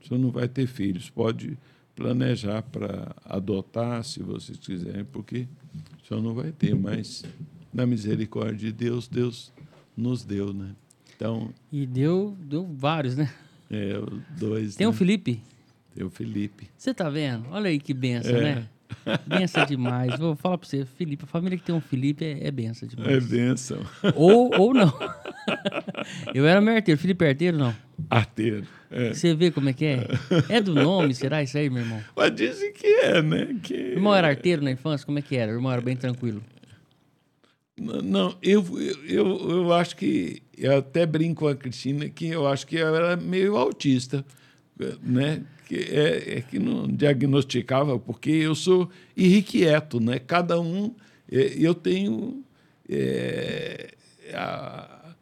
[0.00, 1.58] o senhor não vai ter filhos, pode
[1.94, 5.48] planejar para adotar, se vocês quiserem, porque
[6.02, 7.24] o senhor não vai ter, mas
[7.72, 9.50] na misericórdia de Deus, Deus
[9.96, 10.76] nos deu, né?
[11.16, 13.32] Então, e deu, deu vários, né?
[13.70, 13.94] É,
[14.38, 14.76] dois.
[14.76, 14.90] Tem né?
[14.90, 15.40] o Felipe?
[15.94, 16.68] Tem o Felipe.
[16.76, 17.46] Você tá vendo?
[17.50, 18.40] Olha aí que benção, é.
[18.40, 18.68] né?
[19.26, 20.18] Benção demais.
[20.18, 23.10] Vou falar para você, Felipe, a família que tem um Felipe é, é benção demais.
[23.10, 23.80] É benção.
[24.14, 24.92] Ou, ou não.
[26.34, 27.00] Eu era meu arteiro.
[27.00, 27.74] Felipe é arteiro, não?
[28.10, 28.66] Arteiro.
[28.90, 29.12] É.
[29.12, 30.06] Você vê como é que é?
[30.48, 32.00] É do nome, será isso aí, meu irmão?
[32.14, 33.56] Mas dizem que é, né?
[33.62, 33.74] Que...
[33.74, 35.04] O irmão era arteiro na infância?
[35.04, 35.52] Como é que era?
[35.52, 36.42] O irmão era bem tranquilo?
[37.78, 38.64] Não, eu,
[39.04, 40.42] eu, eu acho que.
[40.56, 44.24] Eu até brinco com a Cristina que eu acho que eu era meio autista,
[45.02, 45.44] né?
[45.66, 50.18] que, é, é, que não diagnosticava, porque eu sou irrequieto, né?
[50.18, 50.94] Cada um,
[51.30, 52.44] é, eu tenho
[52.88, 53.94] é,
[54.32, 55.14] a,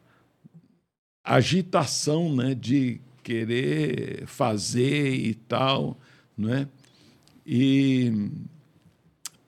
[1.23, 2.53] agitação, né?
[2.53, 5.99] De querer fazer e tal,
[6.37, 6.67] não é?
[7.45, 8.29] E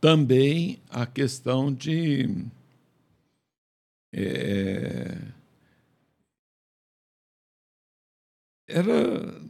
[0.02, 2.46] também a questão de
[4.14, 5.18] é,
[8.68, 9.42] era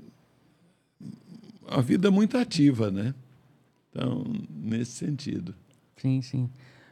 [1.68, 3.14] a vida muito ativa, né?
[3.90, 5.56] Então, nesse sentido.
[5.98, 6.50] Sim, sim.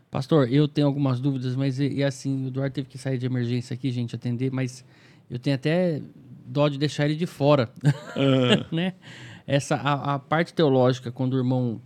[0.09, 3.25] Pastor, eu tenho algumas dúvidas, mas e, e assim, o Eduardo teve que sair de
[3.25, 4.83] emergência aqui, gente, atender, mas
[5.29, 6.01] eu tenho até
[6.45, 8.65] dó de deixar ele de fora, uh.
[8.73, 8.93] né?
[9.47, 11.79] Essa a, a, parte teológica quando o irmão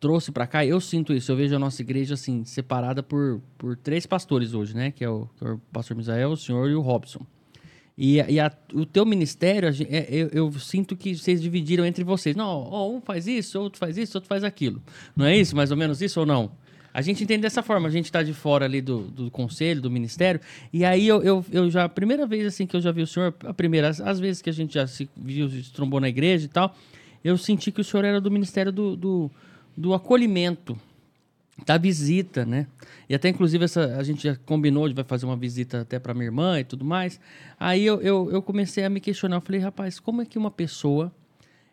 [0.00, 1.30] trouxe para cá, eu sinto isso.
[1.30, 4.90] Eu vejo a nossa igreja assim separada por, por três pastores hoje, né?
[4.90, 7.24] Que é o, que é o pastor Misael, o senhor e o Robson.
[7.96, 12.36] E, e a, o teu ministério, é, eu, eu, sinto que vocês dividiram entre vocês.
[12.36, 14.80] Não, ó, um faz isso, outro faz isso, outro faz aquilo.
[15.16, 16.52] Não é isso, mais ou menos isso ou não?
[16.94, 19.90] A gente entende dessa forma, a gente está de fora ali do, do conselho, do
[19.90, 20.40] ministério,
[20.72, 23.06] e aí eu, eu, eu, já, a primeira vez assim que eu já vi o
[23.06, 26.08] senhor, a primeira, as, as vezes que a gente já se viu, se trombou na
[26.08, 26.74] igreja e tal,
[27.22, 29.30] eu senti que o senhor era do ministério do, do,
[29.78, 30.76] do acolhimento,
[31.64, 32.66] da visita, né?
[33.08, 36.12] E até, inclusive, essa, a gente já combinou de vai fazer uma visita até para
[36.12, 37.20] minha irmã e tudo mais.
[37.58, 39.36] Aí eu, eu, eu, comecei a me questionar.
[39.36, 41.12] Eu falei, rapaz, como é que uma pessoa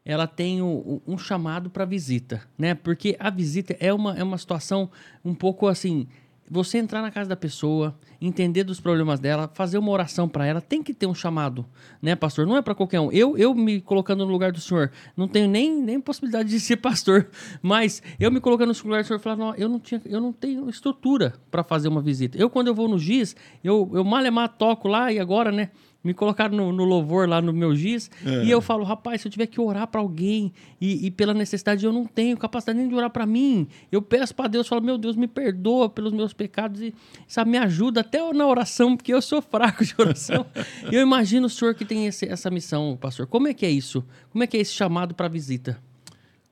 [0.05, 2.75] ela tem um, um chamado para visita, né?
[2.75, 4.87] Porque a visita é uma, é uma situação
[5.23, 6.07] um pouco assim
[6.49, 10.61] você entrar na casa da pessoa, entender dos problemas dela, fazer uma oração para ela,
[10.61, 11.65] tem que ter um chamado,
[12.01, 12.45] né, pastor?
[12.45, 13.11] Não é para qualquer um.
[13.11, 16.77] Eu, eu me colocando no lugar do senhor, não tenho nem, nem possibilidade de ser
[16.77, 17.27] pastor,
[17.61, 20.31] mas eu me colocando no lugar do senhor, falava, não, eu não tinha, eu não
[20.31, 22.37] tenho estrutura para fazer uma visita.
[22.37, 25.71] Eu quando eu vou no GIS, eu eu malemar toco lá e agora, né,
[26.05, 28.45] me colocaram no, no, louvor lá no meu giz, é.
[28.45, 31.83] e eu falo, rapaz, se eu tiver que orar para alguém e, e, pela necessidade
[31.83, 34.97] eu não tenho capacidade nem de orar para mim, eu peço para Deus, falo, meu
[34.97, 36.93] Deus, me perdoa pelos meus pecados e
[37.27, 40.45] sabe, me ajuda até na oração, porque eu sou fraco de oração.
[40.91, 43.25] eu imagino o senhor que tem esse, essa missão, pastor.
[43.25, 44.05] Como é que é isso?
[44.29, 45.81] Como é que é esse chamado para visita?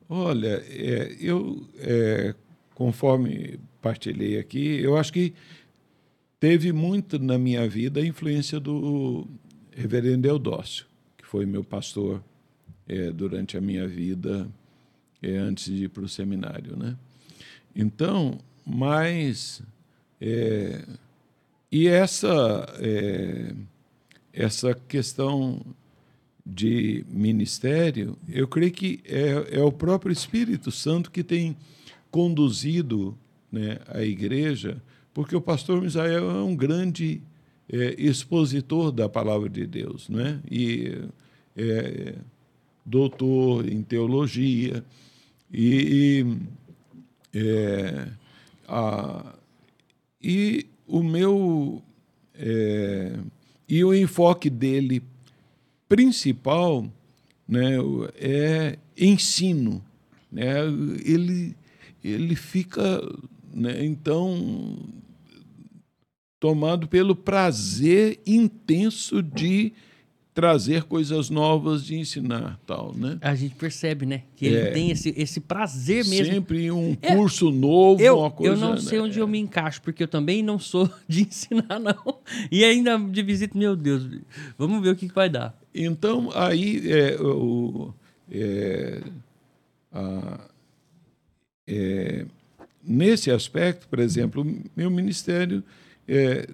[0.08, 2.34] Olha, é, eu, é,
[2.74, 5.32] conforme partilhei aqui, eu acho que
[6.44, 9.26] teve muito na minha vida a influência do
[9.76, 12.22] reverendo Eudócio, que foi meu pastor
[12.88, 14.48] é, durante a minha vida
[15.22, 16.76] é, antes de ir para o seminário.
[16.76, 16.96] Né?
[17.74, 19.62] Então, mas.
[20.20, 20.84] É,
[21.70, 23.52] e essa, é,
[24.32, 25.60] essa questão
[26.46, 31.56] de ministério, eu creio que é, é o próprio Espírito Santo que tem
[32.10, 33.18] conduzido
[33.50, 34.80] né, a igreja,
[35.12, 37.22] porque o pastor Misael é um grande
[37.72, 40.40] é, expositor da palavra de Deus, não é?
[40.50, 41.02] E
[41.56, 42.14] é,
[42.84, 44.84] doutor em teologia
[45.52, 46.26] e,
[47.32, 48.08] e, é,
[48.68, 49.34] a,
[50.22, 51.82] e o meu
[52.34, 53.18] é,
[53.68, 55.02] e o enfoque dele
[55.88, 56.86] principal
[57.48, 57.76] né,
[58.16, 59.82] é ensino,
[60.30, 60.58] né?
[61.04, 61.56] Ele
[62.02, 63.00] ele fica
[63.54, 64.76] né, então
[66.44, 69.72] tomado pelo prazer intenso de
[70.34, 73.16] trazer coisas novas, de ensinar tal, né?
[73.22, 74.24] A gente percebe, né?
[74.36, 74.70] Que ele é.
[74.70, 76.34] tem esse, esse prazer mesmo.
[76.34, 77.16] Sempre um é.
[77.16, 78.52] curso novo, eu, uma coisa...
[78.52, 79.04] Eu não sei né?
[79.04, 82.18] onde eu me encaixo, porque eu também não sou de ensinar, não.
[82.52, 84.06] E ainda de visita, meu Deus,
[84.58, 85.58] vamos ver o que, que vai dar.
[85.74, 87.90] Então, aí, é, o,
[88.30, 89.00] é,
[89.90, 90.40] a,
[91.66, 92.26] é,
[92.86, 95.64] nesse aspecto, por exemplo, meu ministério
[96.08, 96.48] é,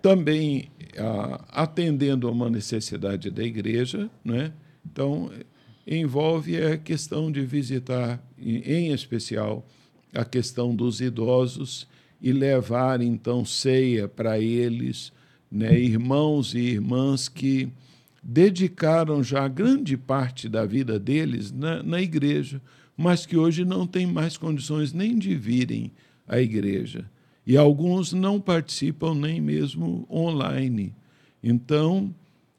[0.00, 4.52] também a, atendendo a uma necessidade da igreja, né?
[4.84, 5.30] então
[5.86, 9.66] envolve a questão de visitar, em especial,
[10.14, 11.88] a questão dos idosos
[12.20, 15.12] e levar então ceia para eles,
[15.50, 15.78] né?
[15.78, 17.68] irmãos e irmãs que
[18.22, 22.62] dedicaram já grande parte da vida deles na, na igreja,
[22.96, 25.90] mas que hoje não têm mais condições nem de virem
[26.28, 27.04] à igreja
[27.46, 30.94] e alguns não participam nem mesmo online.
[31.42, 32.14] Então,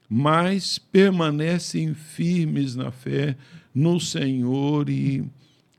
[0.08, 3.36] mas permanecem firmes na fé
[3.74, 5.24] no Senhor e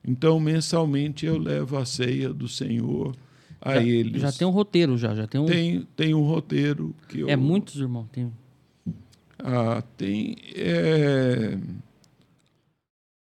[0.08, 3.16] então mensalmente eu levo a ceia do Senhor
[3.62, 4.22] a já, eles.
[4.22, 7.36] Já tem um roteiro já, já tem um Tem tem um roteiro que eu É
[7.36, 8.32] muitos, irmão, tem
[9.39, 11.58] Ah, tem é...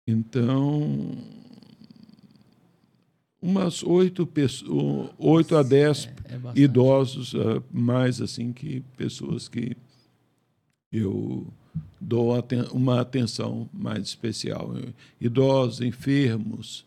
[0.07, 1.17] Então,
[3.42, 9.76] umas oito, pessoas, oito a dez é, é idosos, uh, mais assim que pessoas que
[10.92, 11.48] eu
[12.00, 12.34] dou
[12.74, 14.76] uma atenção mais especial.
[15.20, 16.86] Idosos, enfermos,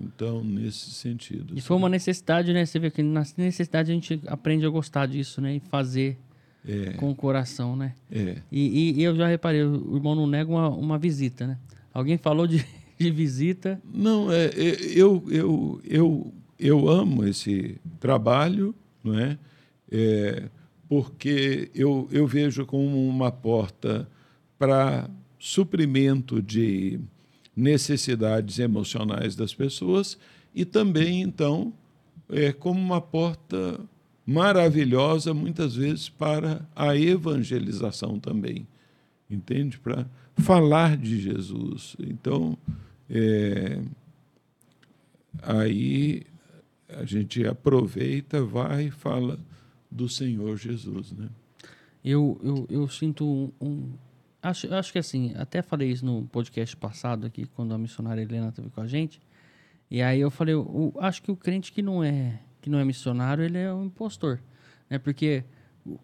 [0.00, 1.54] então, nesse sentido.
[1.56, 2.66] E foi uma necessidade, né?
[2.66, 5.56] Você vê que na necessidade a gente aprende a gostar disso, né?
[5.56, 6.18] E fazer
[6.66, 6.92] é.
[6.94, 7.94] com o coração, né?
[8.10, 8.36] É.
[8.50, 11.58] E, e, e, eu já reparei, o irmão não nega uma, uma visita, né?
[11.94, 12.64] Alguém falou de,
[12.98, 13.80] de visita.
[13.92, 19.38] Não, é, é, eu, eu, eu, eu amo esse trabalho, não é?
[19.90, 20.48] é
[20.88, 24.08] porque eu, eu vejo como uma porta
[24.58, 27.00] para suprimento de
[27.54, 30.16] necessidades emocionais das pessoas
[30.54, 31.72] e também, então,
[32.30, 33.80] é como uma porta
[34.24, 38.66] maravilhosa, muitas vezes, para a evangelização também.
[39.30, 39.78] Entende?
[39.78, 40.06] Para
[40.36, 41.96] falar de Jesus.
[41.98, 42.56] Então,
[43.08, 43.80] é,
[45.42, 46.22] aí
[46.88, 49.38] a gente aproveita, vai e fala
[49.90, 51.12] do Senhor Jesus.
[51.12, 51.28] Né?
[52.04, 53.92] Eu, eu, eu sinto um, um
[54.46, 58.50] Acho, acho que assim, até falei isso no podcast passado aqui, quando a missionária Helena
[58.50, 59.20] esteve com a gente.
[59.90, 62.84] E aí eu falei, eu, acho que o crente que não é que não é
[62.84, 64.40] missionário, ele é um impostor.
[64.88, 64.98] Né?
[64.98, 65.42] Porque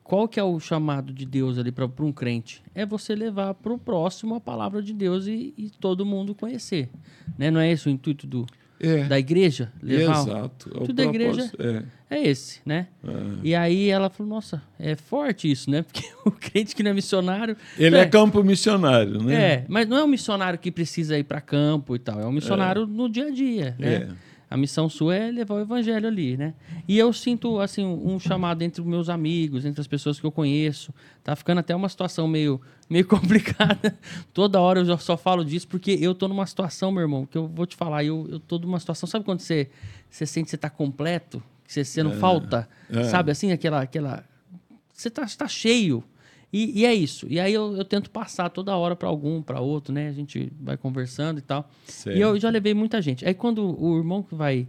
[0.03, 2.63] qual que é o chamado de Deus ali para um crente?
[2.75, 6.89] É você levar para o próximo a palavra de Deus e, e, todo mundo conhecer.
[7.37, 7.51] Né?
[7.51, 8.47] Não é esse o intuito do,
[8.81, 9.05] é.
[9.05, 9.73] da igreja?
[9.83, 10.71] Levar Exato.
[10.75, 12.17] É tudo da igreja é.
[12.17, 12.29] é.
[12.29, 12.89] esse, né?
[13.05, 13.11] É.
[13.43, 15.83] E aí ela falou, nossa, é forte isso, né?
[15.91, 17.57] Porque o crente que não é missionário...
[17.77, 19.35] Ele é, é campo missionário, né?
[19.35, 22.21] É, mas não é um missionário que precisa ir para campo e tal.
[22.21, 23.95] É um missionário no dia a dia, né?
[23.95, 24.32] É.
[24.53, 26.53] A missão sua é levar o evangelho ali, né?
[26.87, 30.31] E eu sinto, assim, um chamado entre os meus amigos, entre as pessoas que eu
[30.31, 30.93] conheço.
[31.25, 33.99] Tá ficando até uma situação meio, meio complicada.
[34.35, 37.49] Toda hora eu só falo disso porque eu tô numa situação, meu irmão, que eu
[37.49, 38.05] vou te falar.
[38.05, 39.07] Eu, eu tô numa situação...
[39.07, 39.71] Sabe quando você,
[40.11, 41.43] você sente que você tá completo?
[41.67, 42.69] Que você, você não é, falta?
[42.91, 43.05] É.
[43.05, 43.81] Sabe, assim, aquela...
[43.81, 44.23] aquela
[44.93, 46.05] você tá, tá cheio.
[46.53, 47.27] E, e, é isso.
[47.31, 50.09] E aí eu, eu tento passar toda hora para algum, para outro, né?
[50.09, 51.69] A gente vai conversando e tal.
[51.87, 52.17] Certo.
[52.17, 53.27] E eu já levei muita gente.
[53.27, 54.69] Aí quando o irmão que vai,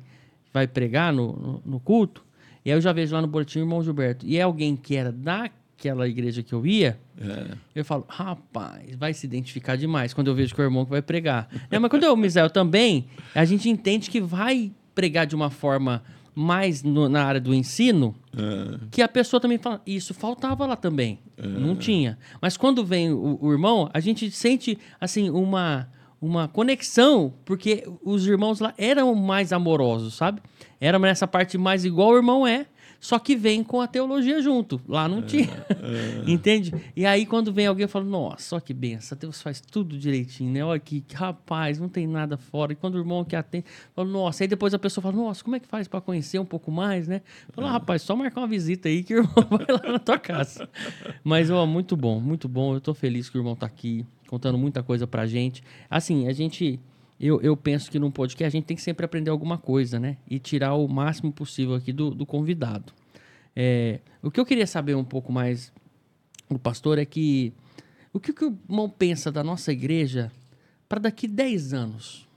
[0.54, 2.24] vai pregar no, no, no culto,
[2.64, 4.96] e aí eu já vejo lá no boletim o irmão Gilberto, e é alguém que
[4.96, 7.58] era daquela igreja que eu ia, é.
[7.76, 11.02] eu falo, rapaz, vai se identificar demais quando eu vejo que o irmão que vai
[11.02, 11.50] pregar.
[11.70, 15.50] é, mas quando é o Misael também, a gente entende que vai pregar de uma
[15.50, 16.02] forma
[16.36, 18.80] mais no, na área do ensino, é.
[18.92, 21.20] que a pessoa também fala, isso faltava lá também.
[21.38, 21.46] É.
[21.46, 22.18] Não tinha.
[22.42, 25.90] Mas quando vem o, o, irmão, a gente sente assim uma
[26.22, 30.42] uma conexão, porque os irmãos lá eram mais amorosos, sabe?
[30.80, 32.66] Era nessa parte mais igual o irmão é,
[33.04, 34.80] só que vem com a teologia junto.
[34.88, 35.66] Lá não é, tinha.
[35.70, 36.24] É.
[36.32, 36.74] Entende?
[36.96, 40.50] E aí, quando vem alguém, eu falo, nossa, olha que benção, Deus faz tudo direitinho,
[40.50, 40.64] né?
[40.64, 42.72] Olha que, rapaz, não tem nada fora.
[42.72, 45.58] E quando o irmão que atende, fala, nossa, aí depois a pessoa fala, nossa, como
[45.58, 47.22] é que faz para conhecer um pouco mais, né?
[47.52, 47.72] Fala, é.
[47.72, 50.70] rapaz, só marcar uma visita aí que o irmão vai lá na tua casa.
[51.26, 52.74] Mas, ó, muito bom, muito bom.
[52.74, 55.62] Eu tô feliz que o irmão tá aqui, contando muita coisa pra gente.
[55.90, 56.80] Assim, a gente
[57.26, 60.18] eu, eu penso que num podcast a gente tem que sempre aprender alguma coisa, né?
[60.30, 62.92] E tirar o máximo possível aqui do, do convidado.
[63.56, 65.72] É, o que eu queria saber um pouco mais
[66.50, 67.54] do pastor é que
[68.12, 70.32] o que, que o irmão pensa da nossa igreja
[70.90, 72.28] para daqui 10 anos?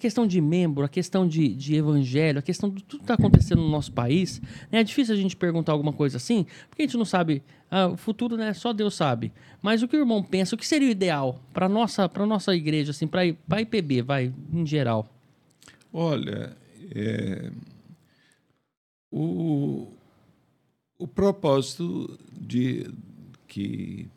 [0.00, 3.60] Questão de membro, a questão de, de evangelho, a questão de tudo que está acontecendo
[3.60, 4.40] no nosso país.
[4.72, 4.80] Né?
[4.80, 7.42] É difícil a gente perguntar alguma coisa assim, porque a gente não sabe.
[7.70, 8.52] Ah, o futuro, né?
[8.52, 9.30] Só Deus sabe.
[9.62, 12.56] Mas o que o irmão pensa, o que seria o ideal para nossa para nossa
[12.56, 15.08] igreja, assim, para a IPB, vai em geral?
[15.92, 16.56] Olha,
[16.94, 17.52] é,
[19.10, 19.86] o,
[20.98, 22.90] o propósito de
[23.46, 24.08] que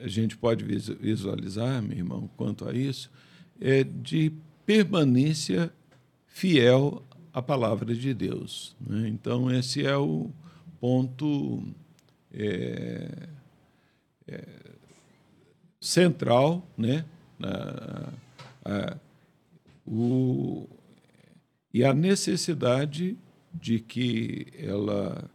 [0.00, 3.10] a gente pode visualizar, meu irmão, quanto a isso,
[3.60, 4.32] é de
[4.66, 5.72] permanência
[6.26, 7.02] fiel
[7.32, 8.74] à palavra de Deus.
[8.80, 9.08] Né?
[9.08, 10.30] Então, esse é o
[10.80, 11.62] ponto
[12.32, 13.28] é,
[14.26, 14.44] é,
[15.80, 17.04] central, né?
[17.42, 18.12] A,
[18.64, 18.96] a,
[19.86, 20.66] o,
[21.72, 23.16] e a necessidade
[23.52, 25.30] de que ela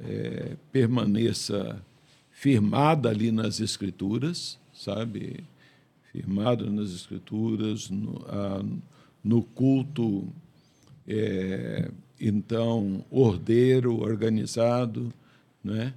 [0.00, 1.82] é, permaneça
[2.30, 5.44] firmada ali nas Escrituras, sabe?
[6.12, 8.64] Firmado nas Escrituras, no, a,
[9.22, 10.32] no culto,
[11.06, 11.90] é,
[12.20, 15.12] então, ordeiro, organizado,
[15.62, 15.94] né?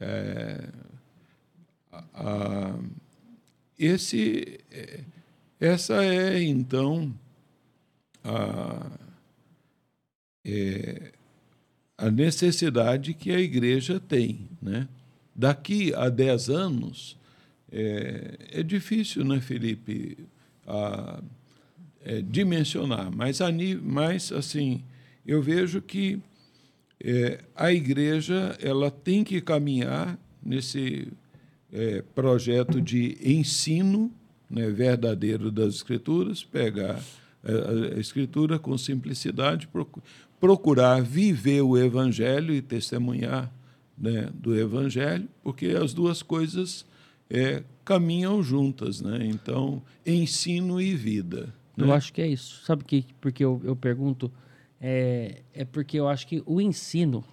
[0.00, 0.68] É,
[2.14, 2.78] a,
[3.78, 4.60] esse,
[5.58, 7.12] essa é, então,
[8.24, 8.90] a,
[10.44, 11.12] é,
[11.96, 14.48] a necessidade que a igreja tem.
[14.60, 14.88] Né?
[15.34, 17.16] Daqui a 10 anos,
[17.72, 20.18] é, é difícil, né, Felipe,
[20.66, 21.22] a,
[22.04, 23.48] é, dimensionar, mas, a,
[23.82, 24.82] mas assim,
[25.26, 26.20] eu vejo que
[27.02, 31.08] é, a igreja ela tem que caminhar nesse
[31.72, 34.12] é, projeto de ensino
[34.50, 37.00] né, verdadeiro das Escrituras, pegar
[37.42, 39.68] a, a Escritura com simplicidade,
[40.38, 43.50] procurar viver o Evangelho e testemunhar
[43.96, 46.84] né, do Evangelho, porque as duas coisas
[47.32, 49.20] é, caminham juntas, né?
[49.22, 51.54] Então, ensino e vida.
[51.74, 51.86] Né?
[51.86, 52.62] Eu acho que é isso.
[52.64, 54.30] Sabe que porque eu, eu pergunto
[54.78, 57.24] é, é porque eu acho que o ensino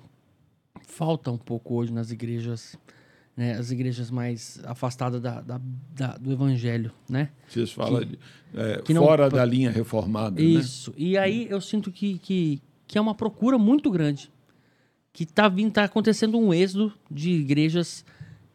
[0.87, 2.77] falta um pouco hoje nas igrejas
[3.35, 5.61] né, as igrejas mais afastadas da, da,
[5.95, 7.29] da, do evangelho, né?
[7.47, 8.19] Vocês falam que,
[8.53, 10.45] é, que fora não, da linha reformada, né?
[10.45, 10.91] Isso.
[10.91, 10.97] Né?
[10.97, 14.29] E aí eu sinto que, que, que é uma procura muito grande.
[15.13, 18.03] Que está vindo, tá acontecendo um êxodo de igrejas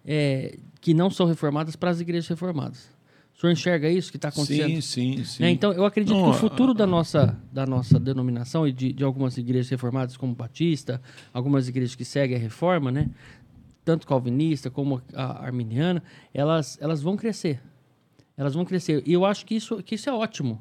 [0.04, 2.90] é, que não são reformadas para as igrejas reformadas.
[3.34, 4.82] O senhor enxerga isso que está acontecendo?
[4.82, 5.42] Sim, sim, sim.
[5.42, 8.92] É, então, eu acredito não, que o futuro da nossa, da nossa denominação e de,
[8.92, 11.00] de algumas igrejas reformadas, como Batista,
[11.32, 13.08] algumas igrejas que seguem a reforma, né?
[13.82, 16.02] tanto calvinista como a arminiana,
[16.34, 17.62] elas, elas vão crescer.
[18.36, 19.02] Elas vão crescer.
[19.06, 20.60] E eu acho que isso, que isso é ótimo,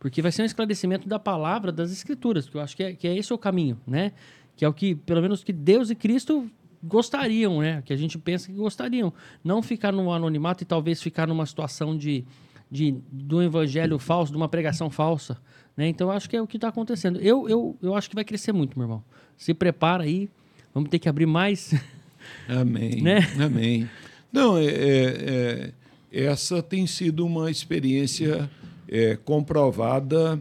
[0.00, 3.06] porque vai ser um esclarecimento da palavra das escrituras, que eu acho que é, que
[3.06, 4.10] é esse o caminho, né?
[4.56, 6.50] Que é o que, pelo menos, que Deus e Cristo
[6.82, 7.82] gostariam, né?
[7.82, 9.12] Que a gente pensa que gostariam.
[9.42, 12.24] Não ficar no anonimato e talvez ficar numa situação de,
[12.70, 15.38] de, de um evangelho falso, de uma pregação falsa.
[15.76, 15.88] Né?
[15.88, 17.20] Então, acho que é o que está acontecendo.
[17.20, 19.04] Eu, eu, eu acho que vai crescer muito, meu irmão.
[19.36, 20.28] Se prepara aí.
[20.72, 21.74] Vamos ter que abrir mais
[22.48, 23.02] Amém.
[23.02, 23.20] Né?
[23.38, 23.88] Amém.
[24.32, 25.72] Não, é, é,
[26.12, 28.50] é, essa tem sido uma experiência
[28.88, 30.38] é, comprovada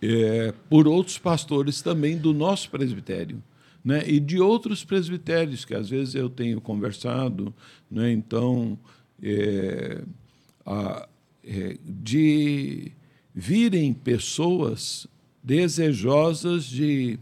[0.00, 3.42] é, por outros pastores também do nosso presbitério.
[3.84, 4.04] Né?
[4.08, 7.52] E de outros presbitérios que às vezes eu tenho conversado,
[7.90, 8.12] né?
[8.12, 8.78] então
[9.22, 10.02] é,
[10.64, 11.08] a,
[11.44, 12.92] é, de
[13.34, 15.06] virem pessoas
[15.42, 17.18] desejosas de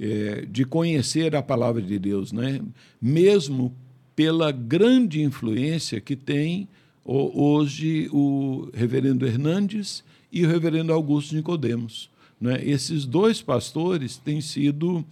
[0.00, 2.62] é, de conhecer a palavra de Deus, né?
[3.02, 3.74] mesmo
[4.14, 6.68] pela grande influência que tem
[7.04, 12.10] hoje o reverendo Hernandes e o reverendo Augusto Nicodemos.
[12.40, 12.60] Né?
[12.64, 15.04] Esses dois pastores têm sido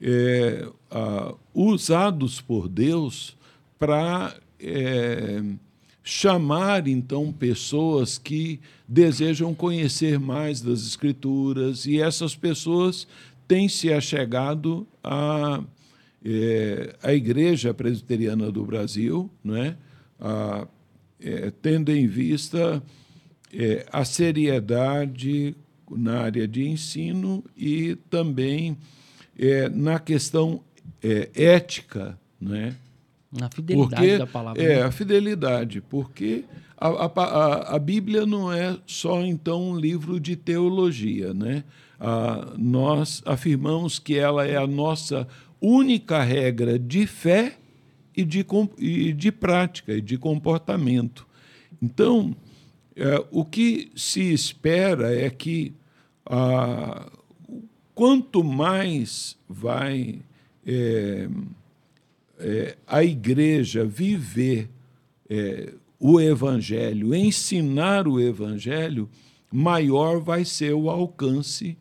[0.00, 0.66] é,
[1.54, 3.36] usados por Deus
[3.78, 5.42] para é,
[6.02, 13.06] chamar então pessoas que desejam conhecer mais das Escrituras e essas pessoas
[13.46, 15.62] tem se achegado à,
[16.24, 19.76] é, à Igreja Presbiteriana do Brasil, não é?
[20.20, 20.66] A,
[21.20, 22.82] é, tendo em vista
[23.52, 25.54] é, a seriedade
[25.90, 28.76] na área de ensino e também
[29.38, 30.60] é, na questão
[31.02, 32.74] é, ética, né?
[33.30, 34.62] Na fidelidade porque, da palavra.
[34.62, 34.82] É, né?
[34.82, 36.44] a fidelidade, porque
[36.76, 41.62] a, a, a, Bíblia não é só, então, um livro de teologia, né?
[42.00, 45.26] Ah, nós afirmamos que ela é a nossa
[45.60, 47.56] única regra de fé
[48.16, 48.46] e de,
[48.78, 51.26] e de prática e de comportamento.
[51.82, 52.34] Então,
[52.96, 55.74] é, o que se espera é que
[56.24, 57.06] ah,
[57.98, 60.20] quanto mais vai
[60.64, 61.28] é,
[62.38, 64.70] é, a igreja viver
[65.28, 69.08] é, o evangelho, ensinar o evangelho,
[69.52, 71.76] maior vai ser o alcance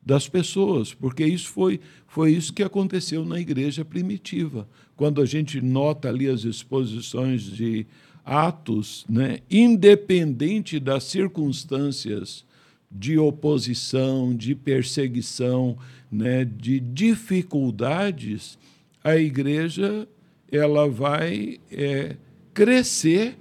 [0.00, 4.66] das pessoas, porque isso foi, foi isso que aconteceu na igreja primitiva.
[4.96, 7.86] Quando a gente nota ali as exposições de
[8.24, 12.46] Atos, né, independente das circunstâncias
[12.90, 15.78] de oposição, de perseguição,
[16.10, 18.58] né, de dificuldades,
[19.02, 20.08] a igreja
[20.50, 22.16] ela vai é,
[22.52, 23.38] crescer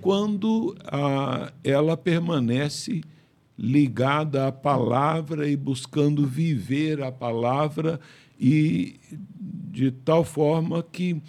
[0.00, 3.02] quando a, ela permanece
[3.58, 8.00] ligada à palavra e buscando viver a palavra
[8.38, 8.96] e
[9.70, 11.22] de tal forma que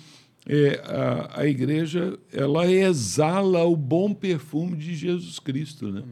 [0.47, 6.03] é, a, a, igreja ela exala o bom perfume de Jesus Cristo, né?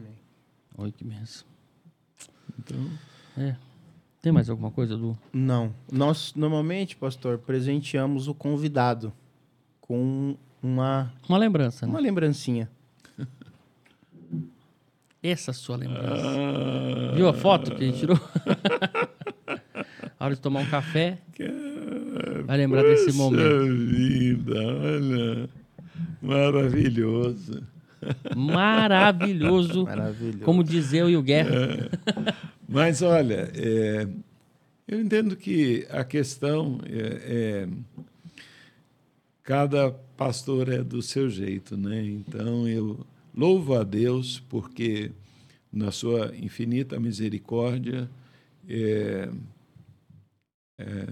[0.82, 1.46] Olha que benção.
[2.58, 2.76] Então,
[3.38, 3.54] é.
[4.20, 5.16] Tem mais alguma coisa, do?
[5.32, 5.72] Não.
[5.90, 9.12] Nós normalmente, pastor, presenteamos o convidado
[9.80, 11.92] com uma uma lembrança, né?
[11.92, 12.68] Uma lembrancinha.
[15.22, 16.26] Essa sua lembrança.
[16.26, 17.14] Ah.
[17.14, 18.18] Viu a foto que a gente tirou?
[20.18, 21.20] a hora de tomar um café.
[22.44, 23.66] Vai lembrar Poxa desse momento.
[23.86, 25.48] vida, olha.
[26.20, 27.62] Maravilhoso.
[28.36, 29.84] Maravilhoso.
[29.84, 30.44] Maravilhoso.
[30.44, 31.54] Como dizia o Guerra.
[31.54, 32.34] É.
[32.68, 34.06] Mas olha, é,
[34.86, 37.68] eu entendo que a questão é, é,
[39.42, 42.02] cada pastor é do seu jeito, né?
[42.02, 43.04] Então eu
[43.34, 45.10] Louvo a Deus porque,
[45.72, 48.10] na sua infinita misericórdia,
[48.68, 49.30] é,
[50.78, 51.06] é,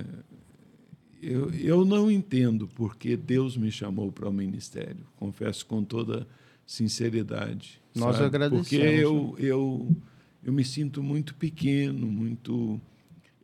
[1.23, 6.27] eu, eu não entendo porque Deus me chamou para o ministério, confesso com toda
[6.71, 7.83] sinceridade.
[7.93, 8.27] Nós sabe?
[8.29, 8.69] agradecemos.
[8.69, 9.97] Porque eu, eu,
[10.41, 12.81] eu me sinto muito pequeno, muito.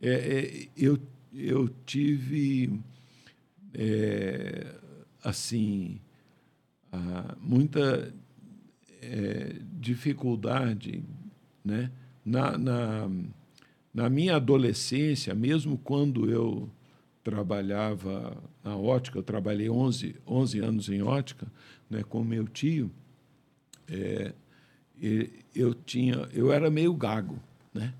[0.01, 0.97] É, é, eu,
[1.33, 2.79] eu tive,
[3.73, 4.73] é,
[5.21, 5.99] assim,
[6.89, 8.13] ah, muita
[9.01, 11.03] é, dificuldade
[11.65, 11.91] né?
[12.23, 13.11] na, na,
[13.93, 16.69] na minha adolescência, mesmo quando eu
[17.25, 21.45] trabalhava na ótica, eu trabalhei 11, 11 anos em ótica
[21.89, 22.89] né, com meu tio,
[23.91, 24.33] é,
[25.55, 27.39] eu tinha eu era meio gago
[27.73, 27.93] né?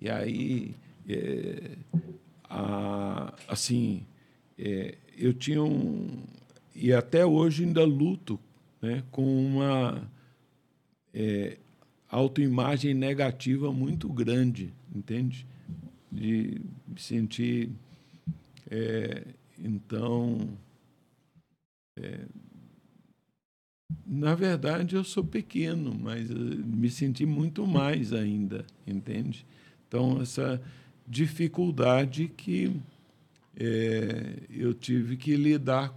[0.00, 0.74] E aí
[1.08, 1.76] é,
[2.44, 4.04] a, assim
[4.58, 6.22] é, eu tinha um
[6.74, 8.38] e até hoje ainda luto
[8.82, 10.10] né, com uma
[11.14, 11.56] é,
[12.08, 15.46] autoimagem negativa muito grande entende?
[16.12, 17.70] De me sentir
[18.70, 19.22] é,
[19.58, 20.48] então
[21.98, 22.20] é,
[24.06, 29.46] na verdade, eu sou pequeno, mas me senti muito mais ainda, entende?
[29.86, 30.60] Então, essa
[31.06, 32.80] dificuldade que
[33.56, 35.94] é, eu tive que lidar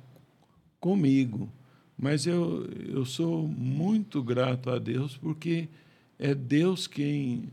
[0.80, 1.52] comigo.
[1.98, 5.68] Mas eu, eu sou muito grato a Deus, porque
[6.18, 7.50] é Deus quem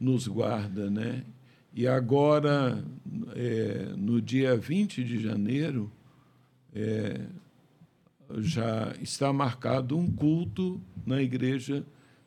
[0.00, 1.24] nos guarda, né?
[1.74, 2.82] E agora,
[3.34, 5.90] é, no dia 20 de janeiro,
[6.74, 7.20] é,
[8.38, 11.84] já está marcado um culto na igreja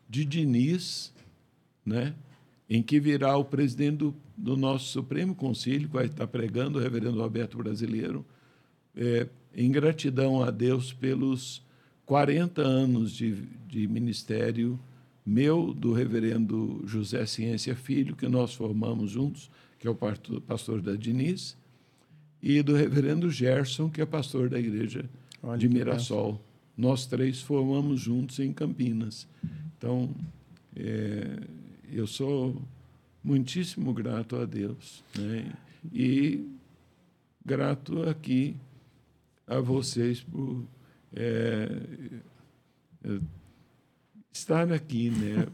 [0.10, 1.14] de Diniz,
[1.86, 2.14] né?
[2.70, 6.82] em que virá o presidente do, do nosso Supremo Conselho, que vai estar pregando, o
[6.82, 8.26] reverendo Roberto Brasileiro,
[8.96, 11.62] é, em gratidão a Deus pelos
[12.06, 13.34] 40 anos de,
[13.68, 14.80] de ministério
[15.26, 19.50] meu, do reverendo José Ciência Filho, que nós formamos juntos,
[19.80, 21.58] que é o pastor da Diniz,
[22.42, 25.10] e do reverendo Gerson, que é pastor da igreja
[25.46, 26.42] Olha de Mirassol.
[26.76, 29.28] Nós três formamos juntos em Campinas.
[29.78, 30.10] Então,
[30.76, 31.40] é,
[31.92, 32.60] eu sou
[33.24, 35.04] muitíssimo grato a Deus.
[35.18, 35.54] Né?
[35.94, 36.48] E
[37.46, 38.58] grato aqui
[39.46, 40.64] a vocês por
[41.16, 41.70] é,
[43.04, 43.20] é
[44.34, 45.12] estar aqui.
[45.12, 45.48] Né?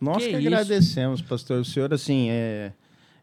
[0.00, 1.60] Nós que, que agradecemos, pastor.
[1.60, 2.72] O senhor, assim, é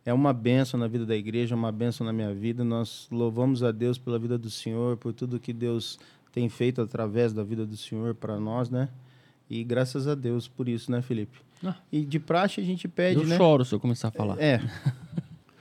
[0.05, 2.63] é uma benção na vida da igreja, é uma benção na minha vida.
[2.63, 5.97] Nós louvamos a Deus pela vida do Senhor, por tudo que Deus
[6.31, 8.89] tem feito através da vida do Senhor para nós, né?
[9.49, 11.38] E graças a Deus por isso, né, Felipe?
[11.63, 11.75] Ah.
[11.91, 13.35] E de praxe a gente pede, eu né?
[13.35, 14.41] Eu choro se eu começar a falar.
[14.41, 14.59] É.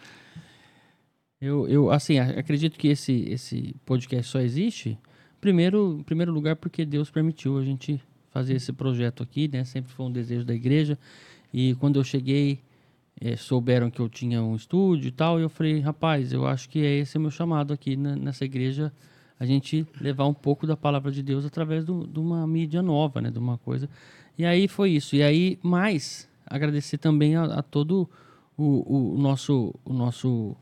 [1.41, 4.99] eu, eu, assim, acredito que esse, esse podcast só existe,
[5.41, 8.01] primeiro, em primeiro lugar, porque Deus permitiu a gente
[8.31, 9.63] fazer esse projeto aqui, né?
[9.65, 10.99] Sempre foi um desejo da igreja.
[11.53, 12.61] E quando eu cheguei
[13.25, 16.69] é, souberam que eu tinha um estúdio e tal, e eu falei, rapaz, eu acho
[16.69, 18.93] que é esse o meu chamado aqui nessa igreja,
[19.39, 23.21] a gente levar um pouco da palavra de Deus através do, de uma mídia nova,
[23.21, 23.89] né, de uma coisa.
[24.37, 25.15] E aí foi isso.
[25.15, 28.11] E aí, mais, agradecer também a, a todo
[28.57, 30.57] o, o, nosso, o nosso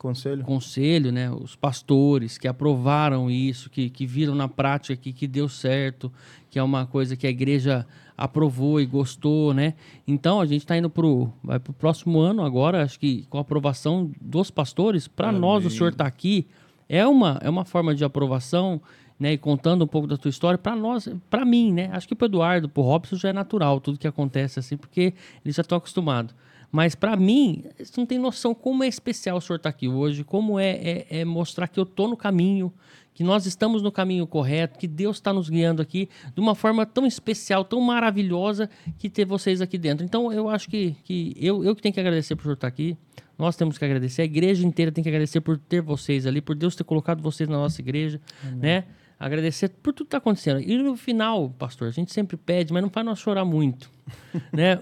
[0.00, 0.44] conselho.
[0.44, 5.48] conselho, né, os pastores que aprovaram isso, que, que viram na prática que, que deu
[5.48, 6.10] certo,
[6.48, 7.86] que é uma coisa que a igreja
[8.16, 9.74] aprovou e gostou, né?
[10.06, 13.42] Então a gente está indo pro vai pro próximo ano agora, acho que com a
[13.42, 15.06] aprovação dos pastores.
[15.06, 16.46] Para nós o senhor está aqui
[16.88, 18.80] é uma é uma forma de aprovação,
[19.18, 19.34] né?
[19.34, 21.90] E contando um pouco da tua história para nós, para mim, né?
[21.92, 25.14] Acho que para Eduardo, para Robson já é natural tudo que acontece assim, porque
[25.44, 26.34] eles já estão acostumados.
[26.72, 29.88] Mas para mim, você não tem noção como é especial o senhor estar tá aqui
[29.88, 32.72] hoje, como é, é, é mostrar que eu tô no caminho,
[33.12, 36.86] que nós estamos no caminho correto, que Deus está nos guiando aqui de uma forma
[36.86, 40.04] tão especial, tão maravilhosa, que ter vocês aqui dentro.
[40.04, 42.96] Então, eu acho que, que eu, eu que tenho que agradecer por estar aqui.
[43.36, 46.54] Nós temos que agradecer, a igreja inteira tem que agradecer por ter vocês ali, por
[46.54, 48.58] Deus ter colocado vocês na nossa igreja, Amém.
[48.58, 48.84] né?
[49.18, 50.60] Agradecer por tudo que está acontecendo.
[50.60, 53.90] E no final, pastor, a gente sempre pede, mas não faz nós chorar muito,
[54.52, 54.78] né?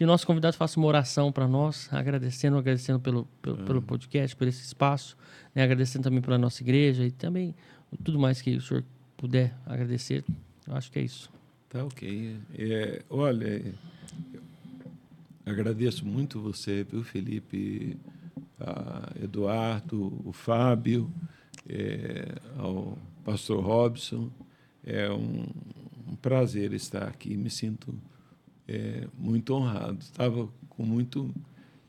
[0.00, 4.34] Que o nosso convidado faça uma oração para nós, agradecendo, agradecendo pelo, pelo, pelo podcast,
[4.34, 5.14] por esse espaço,
[5.54, 5.62] né?
[5.62, 7.54] agradecendo também pela nossa igreja e também
[8.02, 8.82] tudo mais que o senhor
[9.14, 10.24] puder agradecer.
[10.66, 11.30] Eu acho que é isso.
[11.68, 12.34] Tá ok.
[12.58, 13.74] É, olha,
[15.44, 17.94] agradeço muito você, viu, Felipe,
[19.22, 21.12] Eduardo, o Fábio,
[21.68, 24.30] é, ao pastor Robson.
[24.82, 25.44] É um,
[26.08, 27.36] um prazer estar aqui.
[27.36, 27.94] Me sinto
[28.70, 29.98] é, muito honrado.
[30.00, 31.34] Estava com muito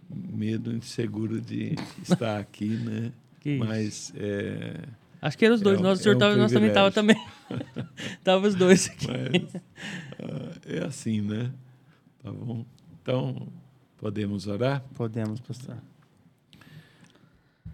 [0.09, 3.11] medo, inseguro de estar aqui, né?
[3.39, 4.79] Que Mas é,
[5.21, 5.79] acho que eram os dois.
[5.79, 7.15] É, nós, o senhor é um tava, nós também tava também.
[8.23, 9.07] tava os dois aqui.
[9.07, 11.51] Mas, uh, é assim, né?
[12.23, 12.65] Tá bom.
[13.01, 13.47] Então,
[13.97, 14.83] podemos orar?
[14.95, 15.77] Podemos, pastor.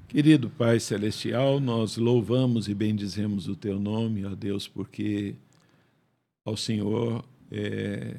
[0.08, 5.36] Querido Pai Celestial, nós louvamos e bendizemos o Teu nome, ó Deus, porque
[6.46, 8.16] ao Senhor é,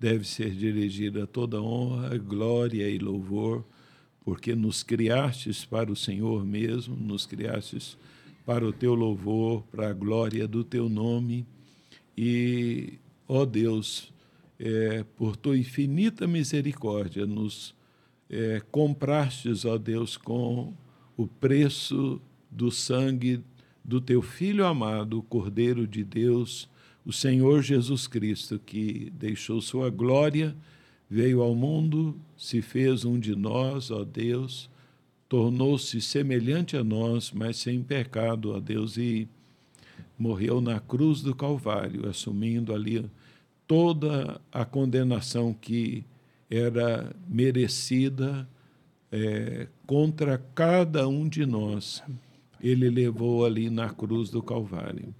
[0.00, 3.62] deve ser dirigida toda honra, glória e louvor,
[4.24, 7.98] porque nos criastes para o Senhor mesmo, nos criastes
[8.46, 11.46] para o Teu louvor, para a glória do Teu nome.
[12.16, 12.94] E,
[13.28, 14.10] ó Deus,
[14.58, 17.74] é, por Tua infinita misericórdia, nos
[18.30, 20.72] é, comprastes, ó Deus, com
[21.14, 22.20] o preço
[22.50, 23.42] do sangue
[23.84, 26.70] do Teu Filho amado, o Cordeiro de Deus,
[27.10, 30.54] o Senhor Jesus Cristo, que deixou sua glória,
[31.10, 34.70] veio ao mundo, se fez um de nós, ó Deus,
[35.28, 39.26] tornou-se semelhante a nós, mas sem pecado, ó Deus, e
[40.16, 43.04] morreu na cruz do Calvário, assumindo ali
[43.66, 46.04] toda a condenação que
[46.48, 48.48] era merecida
[49.10, 52.04] é, contra cada um de nós.
[52.60, 55.12] Ele levou ali na cruz do Calvário.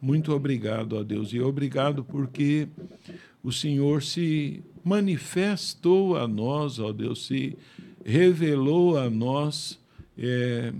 [0.00, 1.32] Muito obrigado a Deus.
[1.32, 2.68] E obrigado porque
[3.42, 7.56] o Senhor se manifestou a nós, ó Deus, se
[8.04, 9.78] revelou a nós,
[10.16, 10.72] é,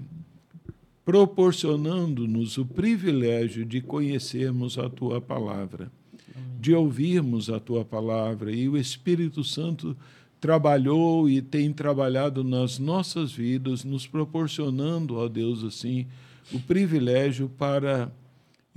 [1.04, 5.90] proporcionando-nos o privilégio de conhecermos a tua palavra,
[6.60, 8.52] de ouvirmos a tua palavra.
[8.52, 9.96] E o Espírito Santo
[10.40, 16.06] trabalhou e tem trabalhado nas nossas vidas, nos proporcionando, ó Deus, assim,
[16.52, 18.10] o privilégio para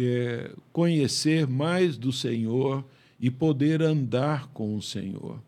[0.08, 2.86] é, conhecer mais do Senhor
[3.20, 5.42] e poder andar com o Senhor.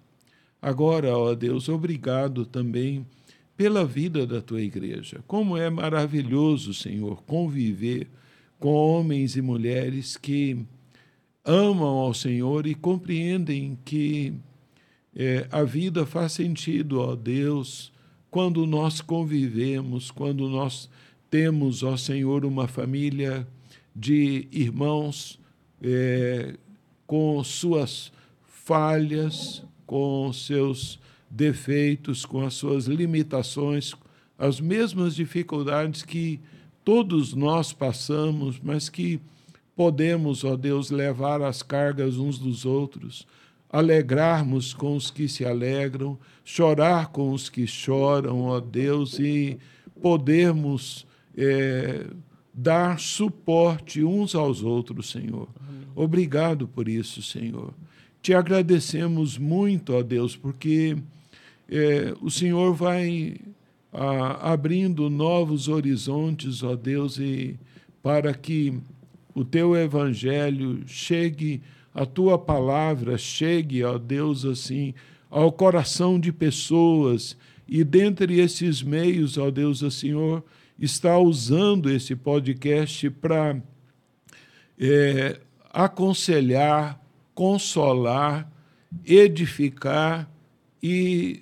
[0.62, 3.06] Agora, ó Deus, obrigado também
[3.56, 5.24] pela vida da tua igreja.
[5.28, 8.08] Como é maravilhoso, Senhor, conviver
[8.60, 10.66] com homens e mulheres que
[11.44, 14.34] amam ao Senhor e compreendem que
[15.16, 17.92] é, a vida faz sentido, ó Deus,
[18.32, 20.90] quando nós convivemos, quando nós
[21.30, 23.48] temos, ó Senhor, uma família
[23.96, 25.40] de irmãos
[25.82, 26.56] é,
[27.06, 28.12] com suas
[28.46, 31.00] falhas, com seus
[31.30, 33.94] defeitos, com as suas limitações,
[34.38, 36.40] as mesmas dificuldades que
[36.84, 39.20] todos nós passamos, mas que
[39.76, 43.28] podemos, ó Deus, levar as cargas uns dos outros,
[43.70, 49.58] alegrarmos com os que se alegram, chorar com os que choram, ó Deus, e
[50.02, 52.06] podermos é,
[52.54, 55.48] dar suporte uns aos outros, Senhor.
[55.96, 57.74] Obrigado por isso, Senhor.
[58.22, 60.96] Te agradecemos muito, ó Deus, porque
[61.70, 63.36] é, o Senhor vai
[63.92, 67.60] a, abrindo novos horizontes, ó Deus, e
[68.02, 68.74] para que
[69.34, 71.62] o teu evangelho chegue,
[71.94, 74.94] a tua palavra chegue, ó Deus, assim,
[75.30, 77.36] ao coração de pessoas,
[77.68, 80.44] e dentre esses meios, ó Deus, o Senhor,
[80.78, 83.62] está usando esse podcast para
[84.80, 85.40] é,
[85.72, 87.00] aconselhar,
[87.34, 88.52] consolar,
[89.06, 90.30] edificar
[90.82, 91.42] e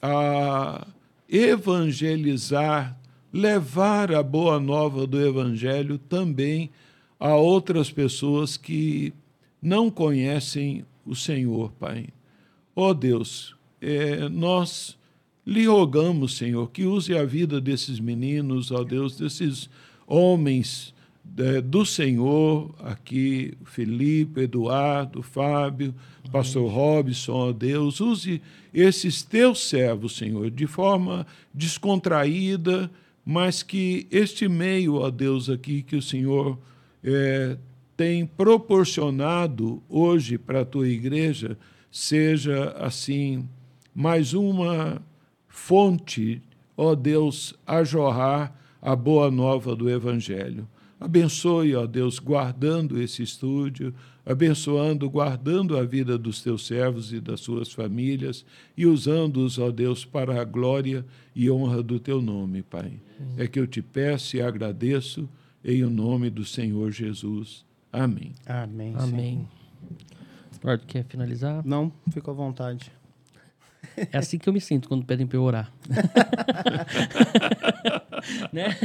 [0.00, 0.86] a,
[1.28, 2.98] evangelizar,
[3.32, 6.70] levar a boa nova do Evangelho também
[7.18, 9.12] a outras pessoas que
[9.60, 12.08] não conhecem o Senhor, Pai.
[12.74, 14.98] Ó oh Deus, é, nós
[15.46, 19.70] lhe rogamos, Senhor, que use a vida desses meninos, ó Deus, desses
[20.06, 20.92] homens
[21.38, 26.32] é, do Senhor, aqui, Felipe, Eduardo, Fábio, Amém.
[26.32, 28.42] Pastor Robson, ó Deus, use
[28.74, 32.90] esses teus servos, Senhor, de forma descontraída,
[33.24, 36.58] mas que este meio, ó Deus, aqui que o Senhor
[37.04, 37.56] é,
[37.96, 41.56] tem proporcionado hoje para a tua igreja,
[41.90, 43.48] seja assim
[43.94, 45.00] mais uma
[45.56, 46.42] fonte,
[46.76, 50.68] ó Deus, a jorrar a boa nova do Evangelho.
[51.00, 53.92] Abençoe, ó Deus, guardando esse estúdio,
[54.24, 58.44] abençoando, guardando a vida dos teus servos e das suas famílias
[58.76, 61.04] e usando-os, ó Deus, para a glória
[61.34, 63.00] e honra do teu nome, Pai.
[63.36, 65.28] É que eu te peço e agradeço
[65.64, 67.64] em o nome do Senhor Jesus.
[67.90, 68.32] Amém.
[68.46, 68.94] Amém.
[68.96, 69.48] Amém.
[70.54, 71.64] Eduardo, quer finalizar?
[71.64, 72.92] Não, fica à vontade.
[74.12, 75.72] É assim que eu me sinto quando pedem para eu orar.
[78.52, 78.76] né?